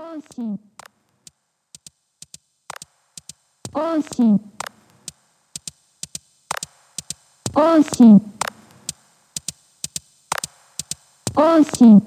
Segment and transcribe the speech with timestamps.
[0.00, 0.58] 更新
[3.70, 4.40] 更新
[7.52, 8.20] 更新
[11.34, 12.02] 更新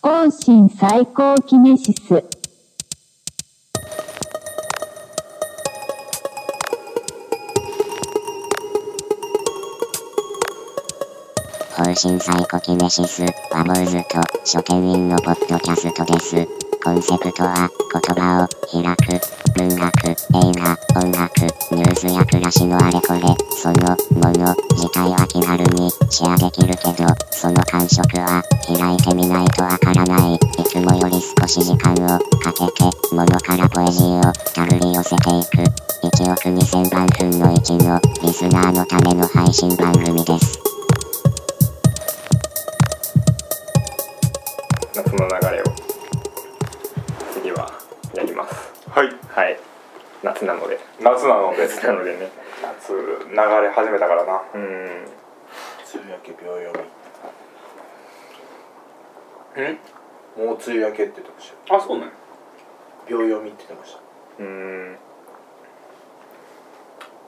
[0.00, 2.35] 更新最高キネシス。
[11.96, 16.46] 方針サイコキネシスはもうずっと書店員のポッドキャストです。
[16.84, 19.18] コンセプトは言葉を開く
[19.56, 20.14] 文学、映
[20.60, 21.40] 画、音楽、
[21.72, 23.20] ニュースや暮らしのあれこれ、
[23.56, 30.34] そのもの自体は気軽にシェアできるけど、その感触は開いてみないとわからない。
[30.34, 35.64] いつもより少し時間をかけて、物からポエジーをたぐり寄せていく。
[36.04, 40.65] 1億2000万分の1のリスナーのための配信番組です。
[53.46, 54.42] 流れ始めたからな。
[54.54, 54.62] うん。
[54.62, 55.06] 梅
[56.02, 56.80] 雨明け秒読
[59.56, 59.78] うん
[60.36, 61.80] みもう梅雨明けって言ってましたよ。
[61.80, 62.10] あそうね
[63.08, 64.00] 秒読みって言ってました。
[64.40, 64.98] うん。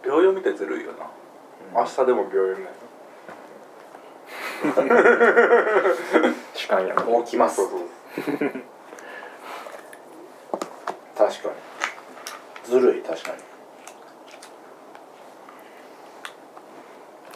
[0.05, 1.09] 秒読みってずるいよな、
[1.81, 2.77] 明日でも秒読みだよ
[6.55, 6.95] 主観や。
[6.95, 7.81] なもう来ますそうそう。
[11.17, 11.55] 確かに。
[12.65, 13.48] ずるい確かに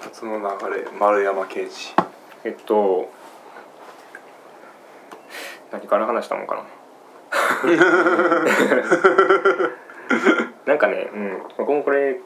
[0.02, 1.94] 夏の流れ丸山刑事
[2.44, 3.10] えっと
[5.70, 6.64] 何から話したのかな。
[10.66, 12.20] なんかね、うん、僕もこれ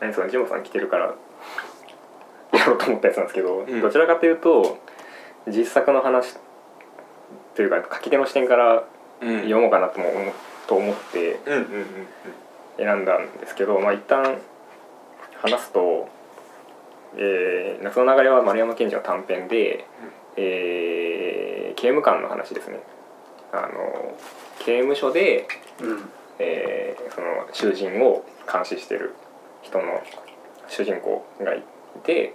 [0.00, 1.14] 何ですかジモさん来てるから
[2.52, 3.80] やろうと思ったやつなんですけど、うん。
[3.80, 4.78] どちらかというと
[5.46, 6.36] 実作の話
[7.54, 8.84] というか書き手の視点から
[9.20, 9.38] うん。
[9.40, 10.32] 読もうかなとも思
[10.66, 11.40] と思って
[12.76, 14.38] 選んだんですけど、まあ一旦
[15.40, 16.08] 話すと
[17.16, 19.84] 「えー夏の流れ」は丸山賢治の短編で、
[20.36, 22.80] えー刑務官の話ですね。
[23.52, 24.14] あの
[24.58, 25.46] 刑務所で、
[25.80, 26.10] うん。
[26.38, 29.14] えーその囚人を監視してる
[29.62, 30.02] 人の
[30.68, 31.62] 主人公がい
[32.04, 32.34] て、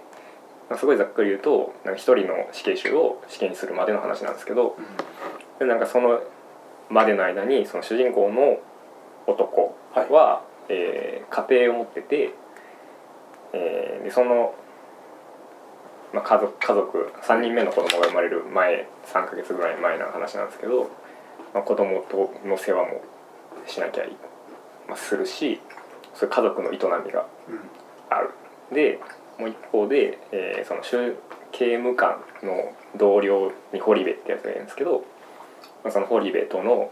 [0.68, 4.76] まあ、すごいざっくり言うとなんか一人の死刑囚を死刑にするまでの話なんですけど
[5.58, 6.20] でなんかその
[6.90, 8.58] までの間にその主人公の
[9.26, 9.74] 男
[10.10, 12.30] は、えー家庭を持ってて、
[13.52, 14.54] えーでその、
[16.14, 20.88] まあ、家族家族3人目の子供が生まれる前3ヶ月ぐらい前の話なんですけど、
[21.52, 23.02] まあ、子供との世話も
[23.66, 24.16] しなきゃい、
[24.88, 25.60] まあ、するし
[26.14, 27.26] そういう家族の営みが
[28.08, 28.30] ある。
[28.72, 29.00] で
[29.38, 31.16] もう一方で、えーその囚
[31.50, 35.04] 刑務官の同僚に堀部ってやつがいるんですけど、
[35.84, 36.90] まあ、その堀部との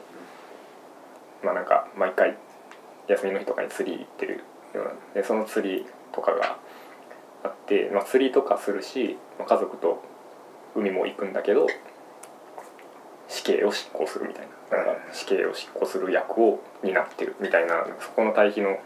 [1.43, 2.37] まあなんか毎回
[3.09, 6.59] 休みの日とかに釣り行ってるようなでその釣りとかが
[7.45, 10.03] あって、まあ、釣りとかするし、まあ、家族と
[10.75, 11.67] 海も行くんだけど
[13.29, 14.77] 死刑を執行するみたいな。
[14.79, 14.87] なん。
[14.87, 18.79] か死刑を執行する役を担ってるみたいなそこの対比の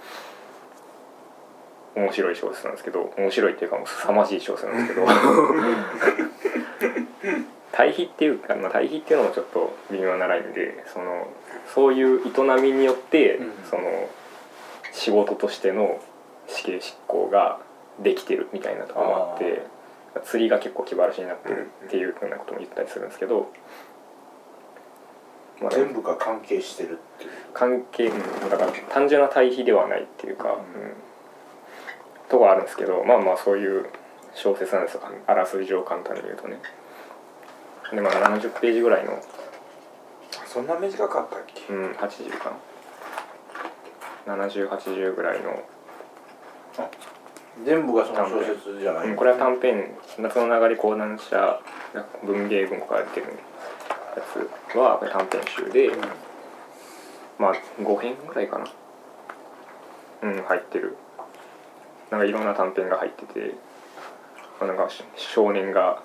[1.95, 5.07] 面白い小説なんですけど面白いっていうかもう凄まじい小説なんですけど。
[7.73, 11.27] 対比っていうか、まあ、対比っていうのもちょっと微妙なラインでその
[11.75, 12.31] そういう営
[12.63, 13.53] みによって、うん。
[13.69, 14.09] その
[14.93, 16.01] 仕事としての
[16.47, 17.61] 死刑執行が
[18.01, 19.63] できてるみたいなところもあって
[20.25, 23.51] 釣りが結構気晴らしになってるっていうふうなことも言ったりするんですけど、
[25.61, 27.31] まあ全部が関係してるっていう。
[27.55, 30.83] 関係うんだから単純な対比ではないっていうか、うん。
[30.83, 30.93] うん
[32.29, 33.87] とこあるんですけどまあまあそういう
[34.35, 35.03] 小説なんですよ。
[35.29, 36.59] あらすじを簡単に言うとね。
[37.93, 39.23] でまあ70ページぐらいの、
[40.45, 41.73] そんな短かったっけ？
[41.73, 42.53] うん、80か
[44.27, 45.63] な7080ぐらいの、
[47.65, 49.09] 全部がその小説じゃない。
[49.09, 51.61] うんこれは短編「夏の流れ講談社
[52.23, 53.27] 文芸文庫から出てる
[54.17, 54.23] や
[54.73, 56.01] つは短編集で、うん。
[57.39, 58.67] まあ5編ぐらいかな。
[60.23, 60.97] うん入ってる。
[62.11, 63.55] なんかいろんな短編が入ってて
[64.61, 66.03] まあなんかし少年が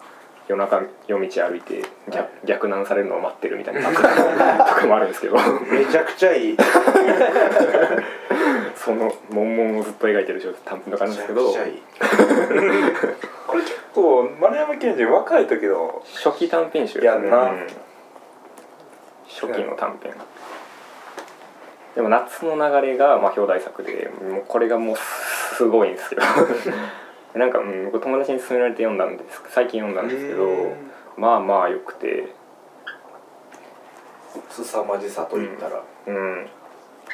[0.47, 5.38] 夜中夜道歩いて逆逆難されるのを待ってるみたいな とかもあるんですけど。
[5.71, 6.57] めちゃくちゃいい
[8.83, 11.51] その悶々をずっと描いてる短編とかあるんですけど。
[11.51, 11.57] こ
[13.57, 17.00] れ結構丸山賢治若い時の初期短編集。
[17.00, 17.51] やんな。
[17.51, 17.68] うん
[19.28, 20.13] 初期の短編。
[21.95, 24.95] でも夏の流れがまあ表題作でもうこれがもう
[25.56, 26.22] すごいんですけど。
[27.39, 29.42] なんか、うん、僕友達に勧められて読んだんです。
[29.50, 32.33] 最近読んだんですけどうんまあまあよくて。
[34.50, 36.50] 凄まじさと言ったら、うん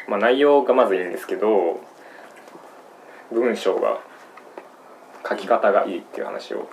[0.07, 1.81] まあ、内容がまずいいんですけど
[3.31, 4.00] 文章が
[5.27, 6.69] 書き方がいいっていう話を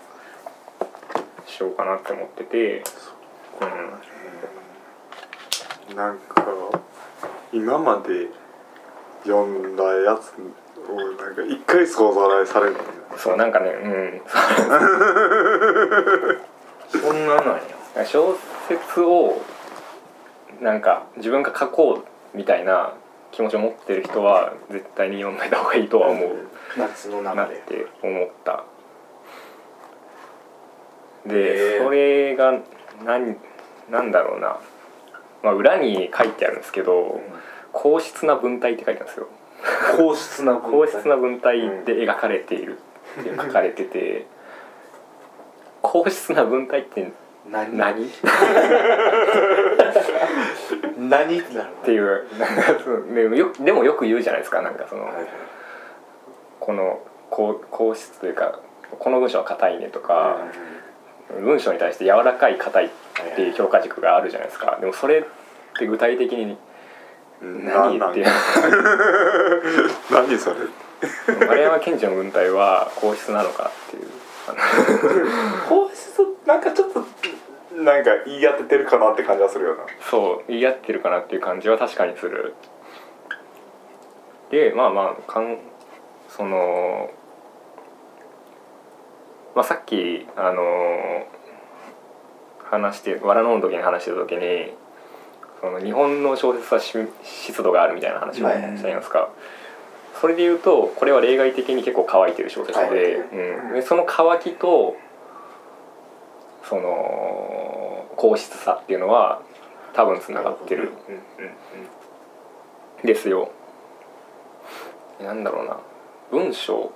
[1.46, 2.84] しようかなって思ってて、
[5.94, 6.46] なんか
[7.52, 8.28] 今まで
[9.24, 10.32] 読んだやつ
[10.90, 12.76] をなんか一回想像来される
[13.16, 14.20] そうなんかね、うん、
[16.88, 17.46] そんななん
[17.96, 18.06] や。
[18.06, 18.36] 小
[18.68, 19.40] 説を
[20.60, 22.04] なんか自分が書こ
[22.34, 22.94] うみたいな
[23.34, 26.48] 気持ちを持ってる人は絶対に読んだ方がいいとは思う。
[26.78, 28.64] 夏のなって思った
[31.26, 32.60] へでーそれが
[33.04, 33.36] 何
[33.90, 34.58] なんだろうな、
[35.42, 37.20] まあ、裏に書いてあるんですけど
[37.72, 39.28] 硬質な文体って書いてあるんですよ。
[39.96, 42.78] 硬質な硬質な文体で描かれている
[43.20, 44.26] って書かれてて。
[45.82, 47.12] 硬質な文体って
[47.50, 47.76] 何？
[47.76, 48.06] 何？
[48.06, 48.08] っ
[51.08, 52.26] 何ってなるていう。
[52.38, 55.26] なんかそうでもよでもよく言うじゃないですかなんかその、はいはい。
[56.60, 58.58] この硬硬質というか
[58.98, 60.38] この文章は硬いねとか、
[61.40, 62.90] 文章に対して柔らかい硬いっ
[63.36, 64.78] ていう評価軸があるじゃないですか。
[64.80, 65.22] でもそれっ
[65.78, 66.56] て具体的に
[67.42, 68.10] うん何なん？
[68.10, 68.26] っていう。
[70.10, 70.56] 何それ？
[71.46, 74.08] 丸山賢治の文体は硬質なのかっていう。
[74.46, 74.58] あの
[75.68, 77.00] 本質なんかちょっと
[77.74, 79.84] なんか言い当ててるかなって感じはするよな。
[80.00, 82.54] そう言い合ってるかなっていう感じは確かにする。
[84.50, 85.58] でまあまあかん
[86.28, 87.10] その、
[89.54, 91.26] まあ、さっきあの
[92.64, 94.72] 話して「わらの時に話してた時に
[95.60, 99.30] その日本の小説はし湿度があるみたいな話をしたじゃないですか、
[100.20, 104.96] それで言うとこれは例外的に結構乾いてる小説で,、うん、でその乾きと
[106.68, 109.40] その硬質さっていうのは
[109.92, 110.92] 多分つながってる
[113.04, 113.50] ですよ。
[115.20, 115.78] なんだろうな。
[116.30, 116.92] 文章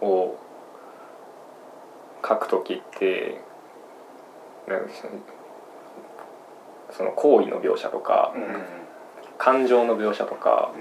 [0.00, 0.38] を
[2.26, 3.40] 書く時って
[6.90, 8.32] その行為の描写とか
[9.36, 10.72] 感情の描写とか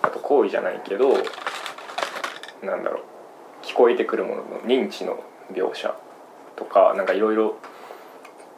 [0.00, 1.12] あと行為じゃないけど
[2.62, 3.02] なんだろう
[3.72, 5.94] 聞こえてくるものの認知の描写
[6.56, 7.56] とかなんかいろいろ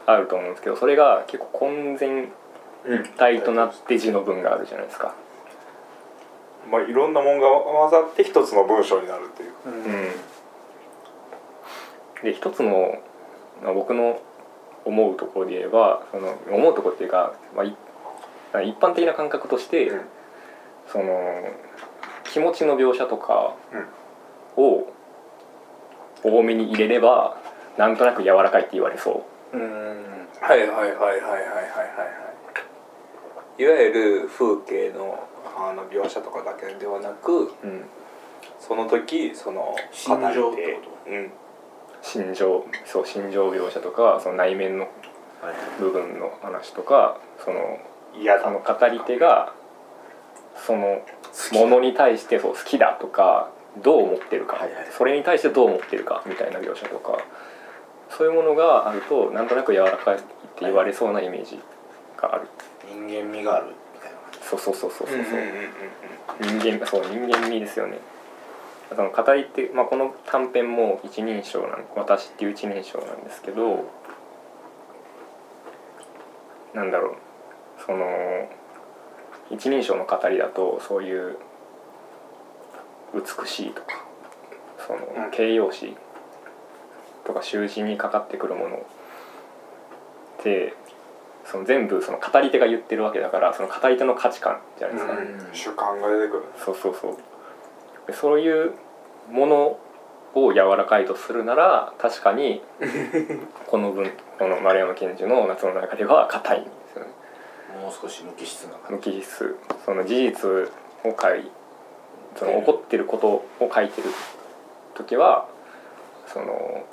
[0.06, 2.32] あると思うんですけどそれが結構混然
[2.84, 5.14] うん一体となって字の文があるじゃないですか。
[6.70, 9.52] まあいろんなもんが混ざって一つの文章になるっていう。
[12.24, 12.98] うん、で一つの、
[13.62, 14.20] まあ、僕の
[14.84, 17.74] 思うところで言えばその思うところっていうか、まあ、い
[18.68, 20.00] 一般的な感覚として、うん。
[20.92, 21.04] その
[22.24, 23.54] 気持ちの描写とか
[24.56, 24.92] を
[26.24, 27.36] 多めに入れれば
[27.76, 29.56] なんとなく柔らかいって言われそう。
[29.56, 29.64] うん。
[30.40, 32.04] はいはいはいはいはいはいは
[33.58, 33.62] い。
[33.62, 37.84] いわゆる風景のあの描写とかだけではなく、うん、
[38.58, 41.32] その時その心情ってこと、うん、
[42.02, 44.88] 心情そう心情描写とかその内面の
[45.78, 47.78] 部分の話とかその
[48.20, 49.52] いやその語り手が
[50.56, 51.02] その
[51.52, 53.50] ものに対してそう好きだとか
[53.82, 54.86] どう思ってるか、はいはい。
[54.96, 56.22] それに対してどう思ってるか。
[56.26, 57.18] みたいな描写とか。
[58.10, 60.24] そういうものがあるとなんとなく柔らかいって
[60.60, 61.58] 言われそうなイメージ
[62.16, 62.46] がある、
[62.88, 63.66] 人間味がある。
[63.94, 65.08] みたいなそうそうそうそう。
[65.08, 65.18] そう、
[66.40, 67.98] 人間そう人間味ですよね。
[68.94, 73.84] その語り手、まあ、この短編も一人称なん私っていう一人称なんですけど
[76.74, 77.14] なんだろう。
[77.84, 78.48] その
[79.50, 81.38] 一人称の語りだとそういう
[83.14, 84.04] 美しいとか
[84.86, 85.30] そのうん。
[85.30, 85.96] 形容詞
[87.24, 90.74] とか習字にかかってくるものって
[91.44, 95.54] その全部その語り手が言ってるわけだからその語り手の価値観じゃないですか、うん。
[95.54, 96.44] 主観が出てくる。
[96.56, 97.16] そうそうそう。
[98.06, 98.72] でそういう
[99.30, 99.78] もの
[100.34, 102.62] を柔らかいとするなら確かに
[103.66, 107.10] この文この丸山賢治の夏の中では硬いんですよね。
[107.80, 109.56] もう少し無機質な感無機質。
[109.84, 110.50] その事実
[111.04, 111.50] を書い
[112.36, 113.28] その起こってること
[113.64, 114.08] を書いてる
[114.94, 115.48] 時は
[116.26, 116.84] その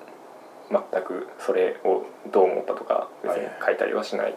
[0.69, 4.35] 全くそれをどう思ったとか別に書いたりはしない。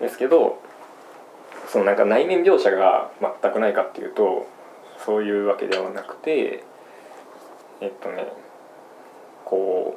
[0.00, 0.60] ですけど
[1.68, 4.48] そのなんか内面描写が全くないかっていうと
[5.04, 6.64] そういうわけではなくて
[7.80, 8.32] えっとね
[9.44, 9.96] こ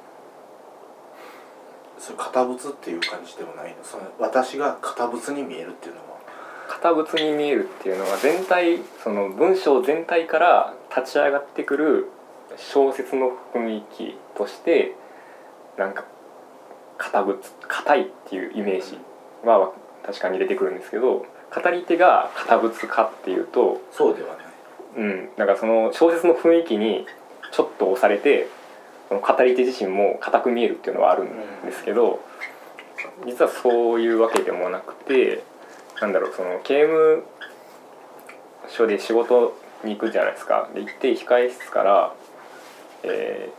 [1.97, 3.83] じそれ堅物っていう感じでもないの？
[3.83, 6.05] その私が堅物に見えるっていうのは？
[6.07, 6.10] う
[6.71, 12.07] 堅物に見えるっていうのは全体その文章全体から立ち上がってくる
[12.55, 14.95] 小説の雰囲気として
[15.77, 16.05] なんか
[16.97, 17.37] 堅物
[17.67, 18.97] 硬いっていうイメージ
[19.43, 19.73] は
[20.05, 24.45] 確かに出てくるんですけど語り手が堅物かっていうとそうではない。
[24.97, 27.05] うん、なんかその小説の雰囲気に
[27.51, 28.47] ちょっと押されて
[29.09, 32.21] その語り手自身も硬く見えるっていうのはあるんですけど、
[33.25, 35.43] 実はそういうわけでもなくて
[36.01, 37.23] なんだろうその刑務
[38.67, 42.13] 所で仕事に行くじゃないですかで行って控え室から、
[43.03, 43.49] え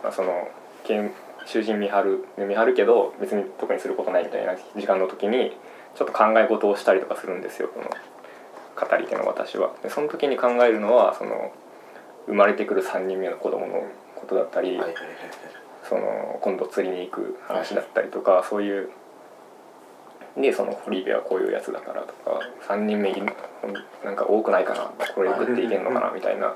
[0.00, 0.48] ーまあ、その
[0.84, 1.12] 刑務
[1.46, 5.56] 囚人見張るで見張るけど別に特にすることないみたいな時間の時に
[5.94, 9.72] ちょっと考え事をしたりとかするんですよこの語り手の私は。
[9.82, 11.52] でその時に考えるのはその
[12.26, 13.84] 生まれてくる3人目の子供の
[14.16, 14.80] ことだったり、
[15.88, 18.90] その今度釣りに行く話だったりとか、そういう
[20.36, 23.12] でその堀部はこういうやつだからとか3人目
[24.04, 26.54] なんか多くないかなこれ食っていけんのかなみたいな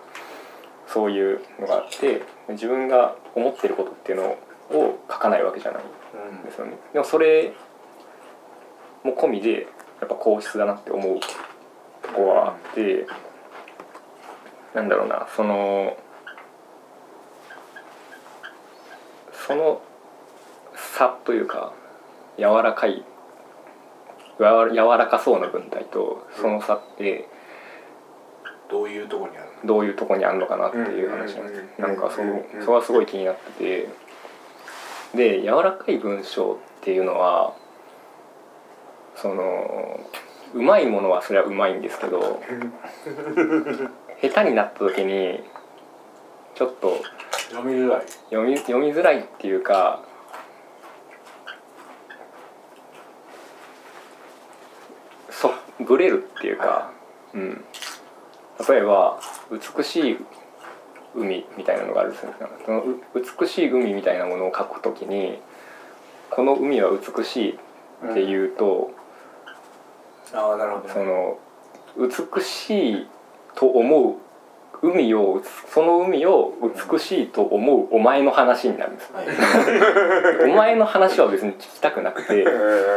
[0.86, 4.36] そういうのがあって自分が思ってることっていうの
[4.70, 6.78] を書かないわけじゃないんですよね。
[6.92, 7.52] でもそれ
[9.04, 9.68] も込みで
[10.00, 13.06] やっぱ硬質だなって思うとこはあって、
[14.74, 15.96] なんだろうなその
[19.32, 19.82] その
[20.74, 21.72] 差というか
[22.38, 23.04] 柔らかい
[24.38, 27.28] 柔らかそうな文体とその差って
[28.70, 34.08] どういうところにあるどういうとこにあるのかなっていう話なんですなんかそのそれはすごい気になってて。
[35.14, 37.54] で柔らかい文章っていうのは
[39.16, 40.00] その
[40.54, 42.40] うまいものはそれはうまいんですけど
[44.20, 45.40] 下手になった時に
[46.54, 47.02] ちょっと
[47.50, 48.06] 読みづらい。
[48.30, 50.02] 読み読みづらいっていうか
[55.30, 55.50] そ
[55.88, 56.92] ブレるっていうか、
[57.34, 57.64] うん、
[58.68, 59.18] 例えば
[59.50, 60.16] 美しい
[61.14, 63.00] 海みたいなのがあるんですよそのう
[63.40, 65.38] 美しい海みたいなものを描くときに
[66.30, 67.58] この海は美しい
[68.10, 68.92] っていうと、
[70.32, 71.38] ああなるほどその
[71.96, 73.06] 美しい
[73.54, 74.14] と思う
[74.82, 75.42] 海を
[75.72, 76.52] その海を
[76.90, 79.12] 美しいと思うお前の話になるんです。
[79.12, 80.50] はい。
[80.50, 82.46] お前の話は別に聞きたくなくて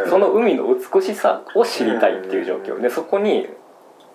[0.09, 2.79] その海の美しさを知りたいっていう状況。
[2.79, 3.47] でそこに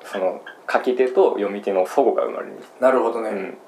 [0.04, 3.58] その書き手と読み手の齟齬が生まれるなるほどね、うん、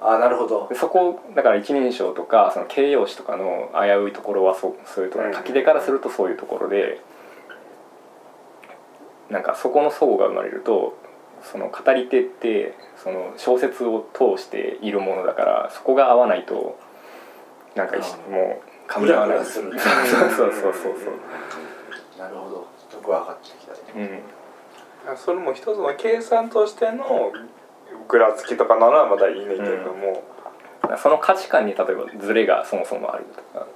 [0.00, 0.68] ああなるほど。
[0.68, 7.00] でそこだから一人称とかその形容詞とかの危ういところはそうそういうところうん書き手からするとそういうところで
[9.28, 10.96] なんかそこの齟齬が生まれると
[11.42, 16.78] その語り手ってその小説を通しているものだからそこが合わないと
[17.74, 17.96] なんか
[18.30, 19.44] もう噛み合わない。
[19.44, 20.92] そうそうそうそうそう。
[22.18, 22.56] なるほど。
[22.56, 22.66] よ
[23.02, 24.22] く分かってきたね。
[25.06, 25.16] うん。
[25.16, 27.32] それも一つの計算としての
[28.08, 29.56] ぐらつきとかならまだいいねん。
[29.56, 30.24] けれども、
[30.98, 33.66] その価値観に例えばズレがそもそもあるとか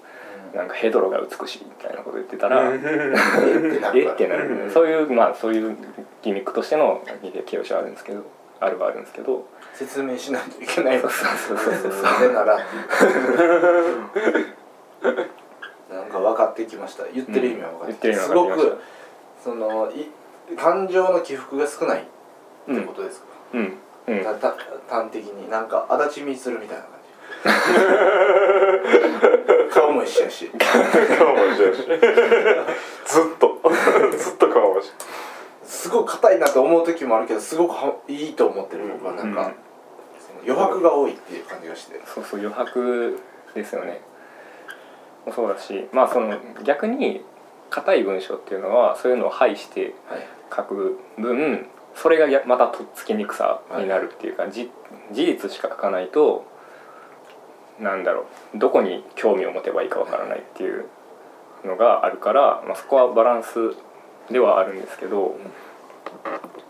[0.55, 2.77] なんかヘドロが美しいみたいなこと言ってたら、 え？
[2.77, 4.37] ってなるえってな。
[4.37, 5.77] る、そういうまあそういう
[6.23, 7.03] ギミックとしての
[7.47, 8.23] 形容詞はあるんですけど
[8.61, 9.45] あるはあるんですけど。
[9.75, 11.03] 説明しないといけない。
[11.03, 12.33] のそうそうそうそうそう。
[12.33, 12.57] なら。
[15.93, 17.05] なんか分かってきました。
[17.13, 18.27] 言ってる意味は分かってきました。
[18.27, 18.79] すごく
[19.43, 20.09] そのい
[20.57, 22.09] 感情の起伏が少ないって
[22.69, 23.77] うんことですか、うん。
[24.07, 24.23] うん。
[24.25, 24.55] たた
[24.89, 25.51] 端的に。
[25.51, 26.85] なんか足立みつるみたいな
[29.73, 30.51] 顔も一緒やし。
[30.59, 30.81] 顔
[31.35, 31.79] も一緒やし。
[31.83, 33.61] ずっと。
[34.19, 34.89] ずっと顔も一緒。
[35.65, 39.55] すごい硬いなと思う時もあるけどすごくはいいと思ってる僕はなんか、うん
[40.47, 41.99] 余白が多いっていう感じがして。
[42.05, 43.19] そうそう余白
[43.55, 44.03] ですよね。
[45.35, 47.25] そうだしまあその逆に
[47.71, 50.27] 硬い文章っていうのはそういうのを排してはい。
[50.55, 54.71] 書く分それがやまたとっつきにくさになるっていうか、じ
[55.13, 56.45] 事実しか書かないと
[57.81, 60.87] なんだろうどこに興味を持てばいいかわからないっていう
[61.65, 63.75] のがあるから、まあ、そこはバランス
[64.31, 65.37] ではあるんですけど、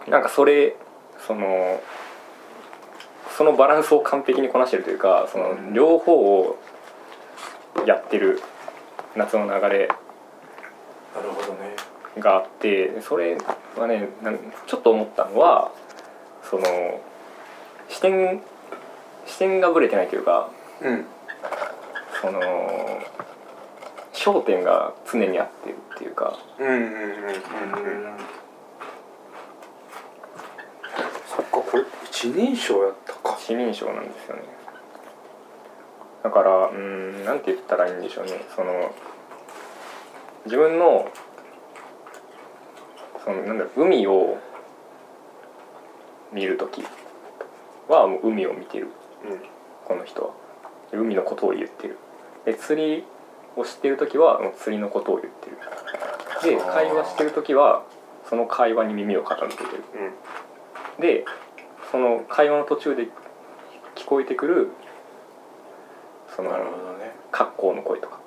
[0.08, 0.76] なんかそれ
[1.26, 1.80] その
[3.36, 6.58] そのバランスを完璧にこなしてるというかその両方を
[7.86, 8.40] やってる
[9.16, 9.88] 夏の流れ
[12.18, 13.36] があってそれ
[13.76, 14.08] はね
[14.66, 15.72] ちょっと思ったのは
[16.48, 16.64] その
[17.88, 18.40] 視点
[19.26, 20.50] 視点がぶれてないというか
[20.82, 21.06] うん。
[22.20, 22.40] その
[24.12, 26.38] 焦点が常にあってるっていうか。
[26.58, 26.86] うんうんうんうん。
[26.86, 28.16] うん
[31.36, 33.36] そっかこれ一人称やったか。
[33.38, 34.42] 一人称なんですよね。
[36.22, 38.44] だからうんなんて言ったらいいんでしょうね。
[38.54, 38.94] その
[40.44, 41.10] 自分の
[43.24, 44.38] そのなんだろう海を
[46.32, 46.84] 見る時
[47.88, 48.88] はもう海を見てる。
[49.24, 49.40] うん。
[49.84, 50.30] この人は。
[50.30, 50.43] で
[50.94, 51.98] 海のことを言ってる。
[52.44, 53.04] で釣り
[53.56, 55.56] をしてる時は釣りのことを言ってる。
[56.42, 57.84] で会話してる時は
[58.28, 59.68] その会話に耳を傾けてる。
[60.98, 61.02] うん。
[61.02, 61.24] で
[61.90, 63.08] その会話の途中で
[63.94, 64.70] 聞こえてくる
[66.34, 66.56] そのね。
[67.30, 68.20] 格好の声とか。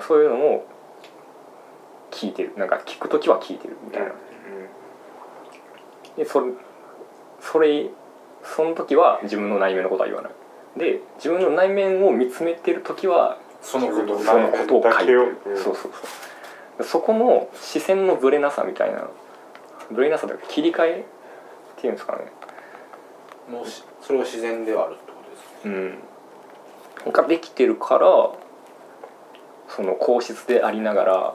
[0.00, 0.64] そういうのも
[2.10, 2.52] 聞いてる。
[2.56, 4.12] なんか聞く時は聞いてるみたいな。
[6.16, 6.52] でそれ
[7.40, 7.90] それ
[8.42, 10.32] その時は自分の内面のことは言わない
[10.76, 15.56] で自分の内面を見つめてる時はそのことそのことを書いてる、うん。
[15.56, 15.92] そうそう
[16.76, 16.84] そう。
[16.84, 19.08] そこの視線のずれなさみたいな
[19.92, 22.24] ずれなさというか切り替えっていうんですかね。
[23.50, 25.68] もうしそれが自然ではあるってことですか
[27.06, 27.12] うん。
[27.12, 28.06] ができてるから
[29.68, 31.34] その皇室でありながら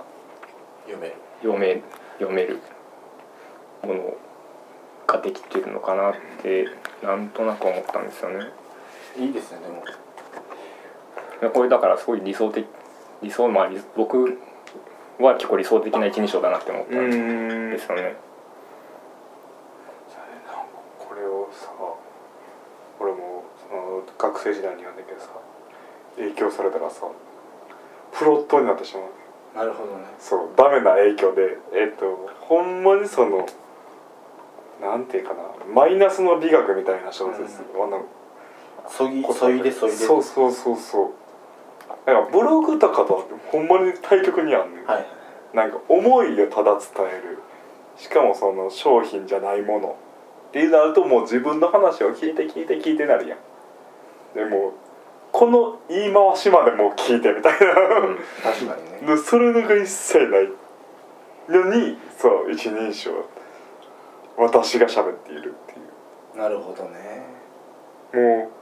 [0.85, 1.15] 読める。
[1.41, 1.81] 読め
[2.19, 2.59] 読める
[3.81, 4.17] もの
[5.07, 6.67] ができてるのかなって
[7.01, 8.45] なんとなく思ったんですよね。
[9.17, 9.59] いいですね
[11.41, 12.65] でもこれだからすごい理想的
[13.21, 14.37] 理想まあ理僕
[15.19, 17.09] は結構理想的な一人称だなって思ったうん。
[17.11, 18.15] んんですよね。
[20.97, 21.69] これをさ
[22.99, 25.27] 俺もその学生時代に読んだけどさ
[26.17, 27.07] 影響されたらさ
[28.13, 29.05] プロットになってしまう。
[29.57, 30.05] なるほどね。
[30.19, 33.45] そうダメな影響でえっとほんまにその
[34.81, 35.39] なんていうかな
[35.73, 38.05] マイナスの美学みたいな小説、あの
[38.87, 39.97] そぎそいでそいで。
[39.97, 41.09] そうそうそうそう。
[42.05, 45.05] なんかブログとかとはほんまに対極にあんねん、はい。
[45.53, 47.39] なんか思いをただ伝える。
[47.97, 49.97] しかもその商品じゃないもの。
[50.49, 53.39] ってなるともう自分の話を聞いて聞いて聞いてなるやん。
[54.33, 54.73] でも
[55.31, 57.59] この言い回しまでもう聞いてみたいな。
[58.43, 59.15] 確かにね。
[59.15, 60.49] でそれのが一切ない。
[61.49, 63.11] のにそう一人称。
[64.37, 65.79] 私が喋っているって
[66.37, 67.23] なるほどね。
[68.13, 68.58] いうもう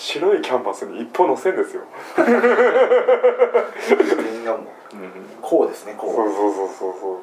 [0.00, 1.82] 白いキャンバスに一歩の線ですよ。
[2.16, 2.26] 点
[4.44, 5.10] がもううん
[5.42, 7.16] こうですねこそうそうそうそうそう。
[7.16, 7.20] う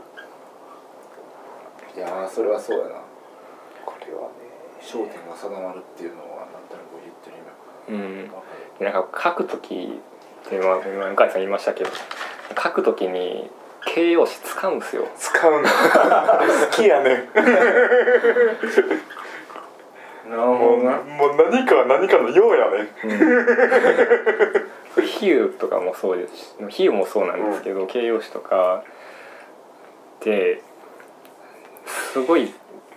[1.98, 2.92] いやーそれはそうやな。
[3.84, 4.28] これはね。
[4.80, 7.36] 焦点が定まるっていうのはなんとなく言ってる
[7.90, 8.48] うん今わか
[8.80, 10.00] るなんか書く時
[10.46, 11.90] って今今向井さん言いましたけど
[12.62, 13.50] 書く時に
[13.86, 15.08] 形容詞使うんですよ。
[15.18, 15.70] 使うの 好
[16.72, 17.30] きやね
[20.30, 22.90] なるもうもう何かは何かのようやね。
[25.20, 28.84] 比喩とかもそうですし比喩もそうなんですけど、形容詞とか
[30.18, 30.62] って
[31.86, 32.54] すごい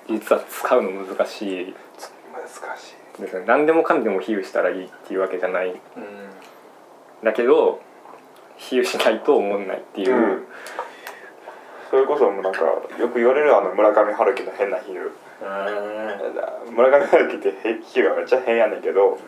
[0.08, 1.74] 実は使うの難しい。
[2.32, 3.22] 難しい。
[3.22, 3.44] ですね。
[3.46, 5.68] 何でもかんでも比喩したらいいっていうわけじゃない。
[5.68, 5.76] うん。
[7.22, 7.80] だけど
[8.56, 10.46] 比喩しないと思んないっていう、うん。
[11.90, 12.60] それこそもうなんか
[12.98, 15.10] よく言われるあの村上春樹の変な比喩
[16.70, 19.18] 村上春樹ってへ比喩がめっちゃ変やねんけど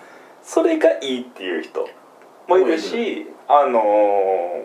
[0.42, 1.88] それがいいっていう人
[2.48, 3.81] もいるしあの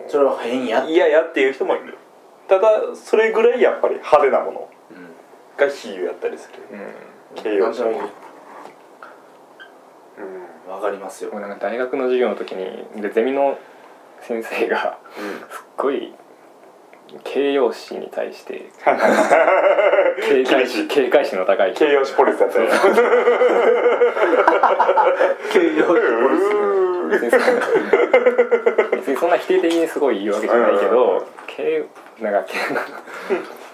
[0.06, 1.96] ーそれは変や嫌やっていう人もいる。
[2.48, 5.08] ただそれぐらいやっぱり派手なものうん。
[5.56, 6.58] が比喩やったりする。
[7.36, 7.42] うん。
[7.42, 7.94] 形容詞うん。
[7.94, 7.98] く
[10.70, 11.38] わかりますよ。
[11.40, 13.58] なんか大学の授業の時にでゼミの
[14.20, 16.12] 先生がすっごい
[17.24, 18.66] 形容詞に対して
[20.28, 21.72] 警戒心警戒心の高い。
[21.72, 22.68] 人形容詞ポリスやったよ。
[25.50, 26.02] 形容詞
[27.10, 27.46] 別にそんな
[28.92, 31.88] 別にそんな否定的にすごい言うわけじゃないけうんど形
[32.20, 32.54] なんか形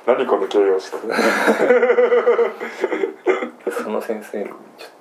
[0.07, 0.93] 何この形容詞？
[0.93, 0.99] と
[3.83, 4.55] その先生ちょっ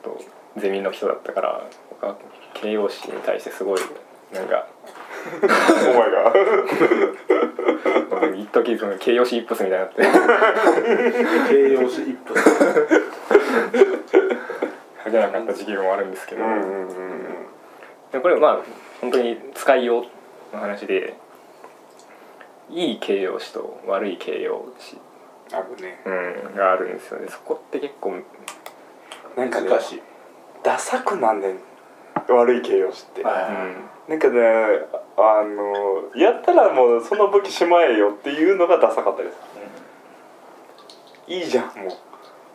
[0.04, 0.22] と
[0.58, 2.15] ゼミの人だったから僕は
[2.54, 3.82] 形容詞に対してすごい
[4.34, 4.65] なんか
[5.42, 6.34] お前が
[8.10, 10.04] 僕一時その形容詞イップスみたいになって。
[11.50, 12.36] 形容詞一歩。
[15.06, 17.24] 書けなかった時期もあるんですけど、うんうんうん
[18.12, 18.60] でこれまあ
[19.02, 21.16] 本当に使いようの話で
[22.70, 25.00] いい形容詞と悪い形容詞、
[25.52, 26.00] あるね。
[26.06, 26.10] う
[26.52, 27.28] ん、があるんですよね。
[27.28, 28.22] そこって結構
[29.36, 30.02] なんかね難しい。
[30.62, 31.60] ダサくなんねん。
[32.30, 34.42] 悪い形容詞って、はいはいなんかね
[35.18, 39.38] あのやったらもうその武器しまえよっていうのがダサかったです。
[41.28, 41.92] いいじゃんもう。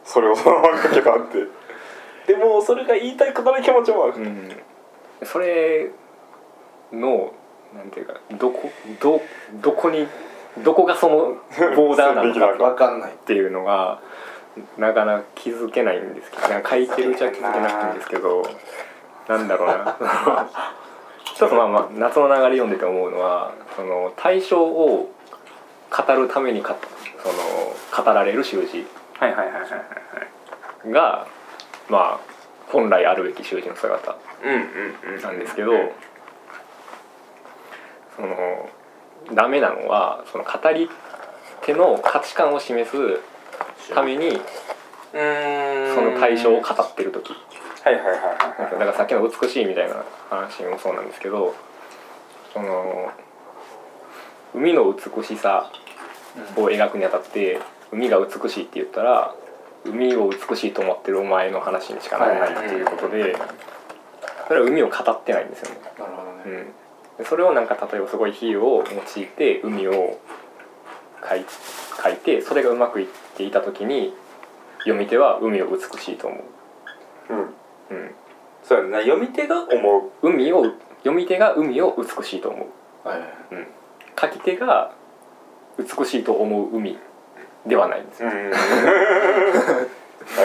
[0.05, 1.47] それをそのまま書けばって。
[2.27, 4.51] でもそれが言いたいくなる気持ちもある、うん、
[5.25, 5.91] それ
[6.93, 7.33] の
[7.75, 9.23] なんていうかどこど
[9.63, 10.07] どこに
[10.63, 11.17] どこがその
[11.75, 14.01] ボーダーなのか わかんないっていうのが
[14.77, 16.69] なかなか気づけないんですけど。
[16.69, 18.43] 書いてるうちは気づけなくていいんですけど。
[19.29, 19.97] なんだろうな
[21.39, 25.09] 一つまあまあ夏の流れ読んでて思うのはその対象を
[25.89, 26.77] 語るためにか
[27.23, 28.85] その語られる習字。
[29.21, 29.77] はいはいはいはいは
[30.85, 30.91] い。
[30.91, 31.29] が
[31.89, 32.21] まあ
[32.73, 34.17] 本来あるべき習字の姿。
[34.43, 35.23] うんうんうん。
[35.23, 35.71] なんですけど
[38.17, 38.69] その
[39.33, 40.91] ダメなのはその語り
[41.63, 42.97] 手の価値観を示す
[43.95, 44.37] ためにうん。
[45.95, 47.33] その対象を語ってる時
[47.89, 48.19] はいはいはい
[48.61, 51.55] なんかだからさっきの美しいみたいな話もそうなんですけど
[52.53, 53.11] その
[54.55, 55.71] 海の美しさ
[56.57, 59.35] を描くにあたって海が美しいって言ったら
[59.87, 63.37] 海を美しいと思ってるお前の話にしかならないっていうことで
[64.49, 65.81] それは海を語ってないんですよね。
[65.99, 66.67] なるほどうねん、
[67.19, 70.19] でそれをなんか例えばすごい比喩を用いて海を
[71.29, 71.45] 書い
[72.03, 74.13] 書いてそれがうまくいっていた時に
[74.81, 76.45] 読み手は海を美しいと思
[77.31, 77.55] うん
[77.91, 77.95] う。
[77.95, 78.15] うん。
[78.63, 80.65] そうやね読み手が思う海を
[80.99, 82.67] 読み手が海を美しいと思
[83.05, 83.09] う。
[83.09, 83.21] はい。
[83.21, 83.29] はい
[84.21, 84.91] 書き手が
[85.79, 86.99] 美しいと思う海
[87.65, 88.51] ではないんですよ、うん。
[88.51, 88.63] だか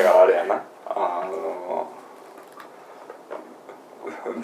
[0.03, 0.61] らあれやな。
[0.85, 1.87] あの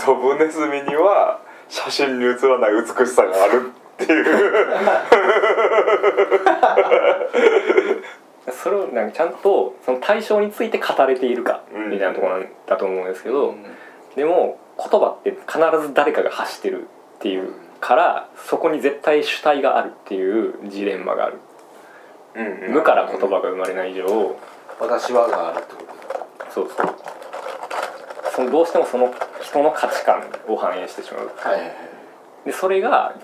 [0.04, 3.72] ドブネズミには写真に写らない美しさがある
[4.04, 4.26] っていう
[8.52, 11.90] それをなんかちゃんとその対象について語れているかうん。
[11.92, 13.64] みたいなところなんだと思うんですけど、うん。
[14.16, 21.40] でも言葉って必ず誰かが発してるっていうからそこに絶対主体があるっていうジレンマがある。
[22.36, 24.36] うん無から言葉が生まれない以上
[24.80, 26.52] 私はがあるってことだ。
[26.52, 26.96] そうそう。
[28.36, 31.32] そのどうしてもその人の価値観を反映してしまう。
[31.36, 31.90] はい。
[32.46, 33.16] でそれが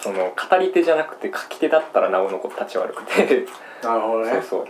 [0.00, 3.46] その語り手じゃなくて書き手だったらなおのこと立ち悪くて
[3.82, 4.32] なるほどね。
[4.32, 4.66] そうそう。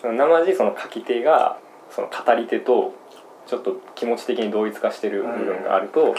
[0.00, 1.58] その生地その書き手が
[1.90, 2.94] その語り手と
[3.46, 6.14] ちょっと気持ち的に同一化してる部分があると、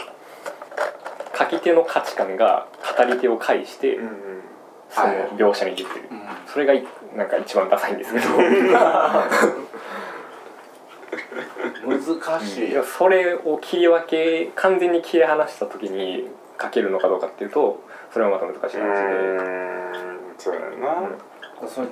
[1.38, 2.66] 書き手の価値観が
[2.98, 4.12] 語り手を介して、うんうん。
[4.88, 6.20] そのはい描写に出てる、うん。
[6.46, 8.26] それがいなんか一番ダサいんですけど。
[11.86, 12.70] 難しい。
[12.70, 16.28] い やそれを切り分け完全に切り離した時に
[16.60, 17.80] 書けるのかどうかっていうと
[18.12, 19.04] それはまた難しい話で。
[19.04, 20.34] うん。
[20.38, 20.80] そうやねん。
[20.80, 20.94] な、
[21.66, 21.88] それ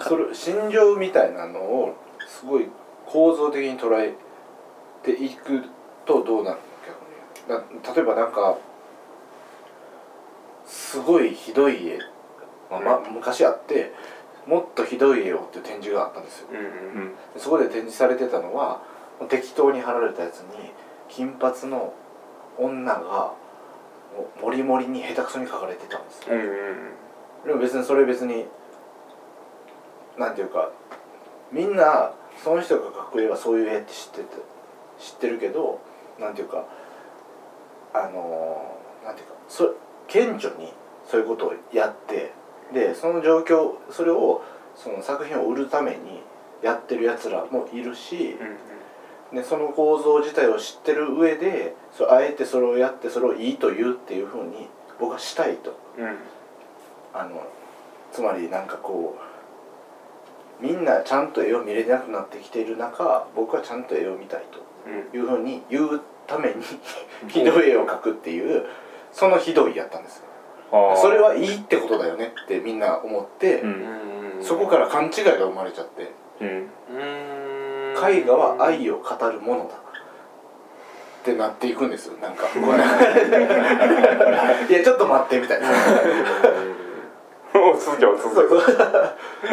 [0.00, 1.94] それ心情みたいなのを
[2.26, 2.68] すごい
[3.06, 4.14] 構造的に捉え
[5.02, 5.64] ていく
[6.06, 6.62] とどうなるの
[7.46, 7.84] 逆に。
[7.84, 8.56] だ例えばなんか
[10.64, 11.98] すごいひどい絵、
[12.70, 13.92] まあま昔あって
[14.46, 16.48] もっとひどい絵をっていう展示があったんですよ。
[16.50, 17.14] うんうんうん。
[17.34, 18.82] でそこで展示されてたのは
[19.28, 20.72] 適当に貼られたやつに
[21.08, 21.92] 金髪の
[22.58, 23.34] 女が
[24.16, 26.34] もうモリモリに下手くそに描かれてたんですよ。
[26.34, 27.46] うんうん。
[27.46, 28.46] でも別にそれ別に
[30.18, 30.70] なんていうか
[31.50, 34.24] みんなその人が描く絵はそういう絵って知ってて
[34.98, 35.80] 知ってるけど
[36.18, 36.64] なんていうか
[37.94, 39.74] あのーなんていうかそ
[40.08, 40.72] 顕著に
[41.08, 42.32] そういうことをやって
[42.72, 44.42] でその状況それを
[44.76, 46.22] その作品を売るために
[46.62, 54.68] やってるやつらもいるしうんでその構造自体を知ってる上でそうあえてそれをやってそれをいいと言うっていうふうに
[55.00, 55.74] 僕はしたいと。
[55.98, 56.16] うん
[57.14, 57.42] あの
[58.10, 59.31] つまりなんかこう
[60.62, 64.44] みんなちゃんと絵を見れなくなってきている中僕はちゃんと絵を見たい
[64.86, 65.10] うん。
[65.10, 66.54] というふうに言うために
[67.28, 68.64] ひどい絵を描くっていう
[69.12, 70.22] そのひどいやったんです
[71.02, 74.40] それはいいってことだよねってみんな思って、ううん。
[74.40, 76.48] んそこから勘違いが生まれちゃってうん。
[76.48, 78.10] うん。
[78.10, 79.74] 絵画は愛を語るものだ。
[79.74, 82.14] ってなっていくんですよ。
[82.20, 82.46] なんか
[84.68, 85.68] いやちょっと待ってみたいな
[87.70, 88.60] お続けよ続けよ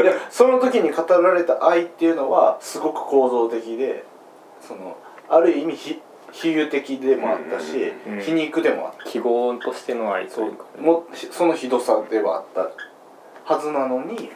[0.03, 4.03] で その時に語られた愛っていうのはすごく構造的で
[4.61, 4.97] その
[5.29, 9.03] ある意味ひ比喩的でもあったし、うんうん皮肉でもあった。
[9.05, 10.55] 記号としての愛とそいうう。
[10.55, 12.69] かもしそのひどさではあった
[13.53, 14.31] はずなのに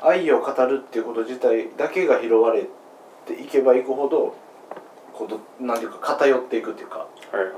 [0.00, 2.66] 愛を語るっていうこと自体だけが拾われ
[3.26, 4.34] ていけばいくほど
[5.12, 5.28] こ
[5.60, 6.98] うなんていうか偏っていくっていうか。
[6.98, 7.54] はいはいはい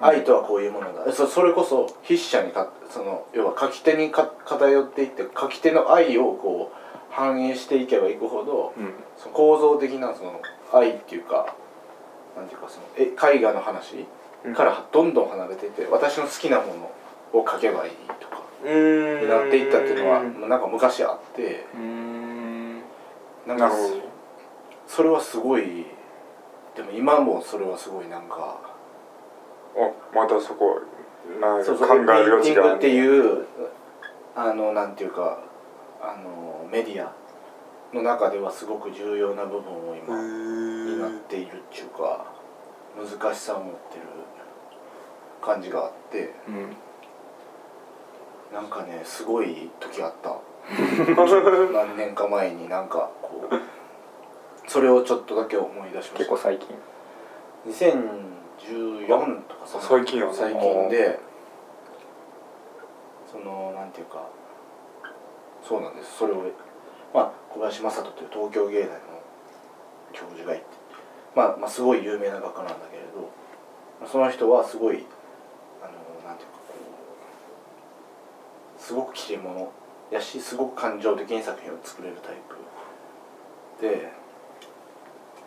[0.00, 1.12] 愛とはこういうものだ。
[1.12, 6.76] そそれこそ筆者にかその要は書き手にか偏っていって書き手の愛をこう
[7.10, 8.92] 反映していけばいくほどうん。
[9.16, 10.40] その構造的なその
[10.72, 11.54] 愛っていうか
[12.36, 14.06] なんていうかそのえ絵画の話
[14.54, 16.66] からどんどん離れていって私の好きなも
[17.32, 19.20] のを書けばいいとかうん。
[19.22, 22.80] になっていったっていうのはなんか昔あってうん。
[23.46, 23.72] なんか
[24.86, 25.86] それはすごい
[26.76, 28.67] でも今もそれはすごいなんかあ
[30.14, 30.80] またそこ
[31.40, 33.46] なんうそう考えるペイン余地があるティングっていう
[34.34, 35.40] あのなんていうか
[36.00, 37.12] あのメディア
[37.92, 42.26] の中ではすごく重要な部分を今になっているっていうか
[42.96, 44.02] 難しさを持ってる
[45.42, 46.76] 感じがあってうん
[48.52, 50.38] なんかねすごい時あった。
[51.72, 56.18] 何年か前になんかこうそれをちょっとだけ思い出しました。
[56.18, 56.68] 結構最近
[58.58, 61.20] 2014とかその最近最近で
[63.88, 64.28] なんていうか
[65.62, 66.18] そうなんです。
[66.18, 66.44] それを
[67.14, 68.98] まあ小林正人という東京芸大の
[70.12, 70.64] 教授がいて、
[71.34, 73.30] まあ、まあすごい有名な画家なんだけれど
[74.00, 75.06] まあその人はすごい
[75.82, 76.74] あのなんていうかこ
[78.78, 79.72] うすごく切れ者
[80.10, 82.36] やしすごく感情的に作品を作れるタイ
[83.80, 84.12] プで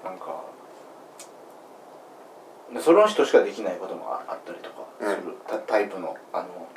[0.03, 0.50] なんかで
[2.79, 6.15] その人しかできないこともああったりとかする、タタイプの。
[6.31, 6.67] あの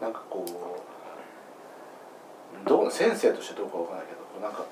[0.00, 0.50] なんかこう
[2.68, 4.66] どう先生としてどうかわからないけどなんか好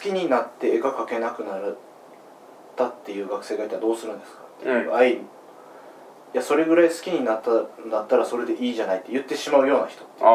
[0.00, 1.76] きになって絵が描けなくなっ
[2.74, 4.96] たっていう学生がいたらどうするんですかっていう、うん。
[4.96, 5.18] 愛い
[6.32, 10.30] やそれぐらい好きになったんだったらそれでいいじゃないって言ってしまうような人っていうあ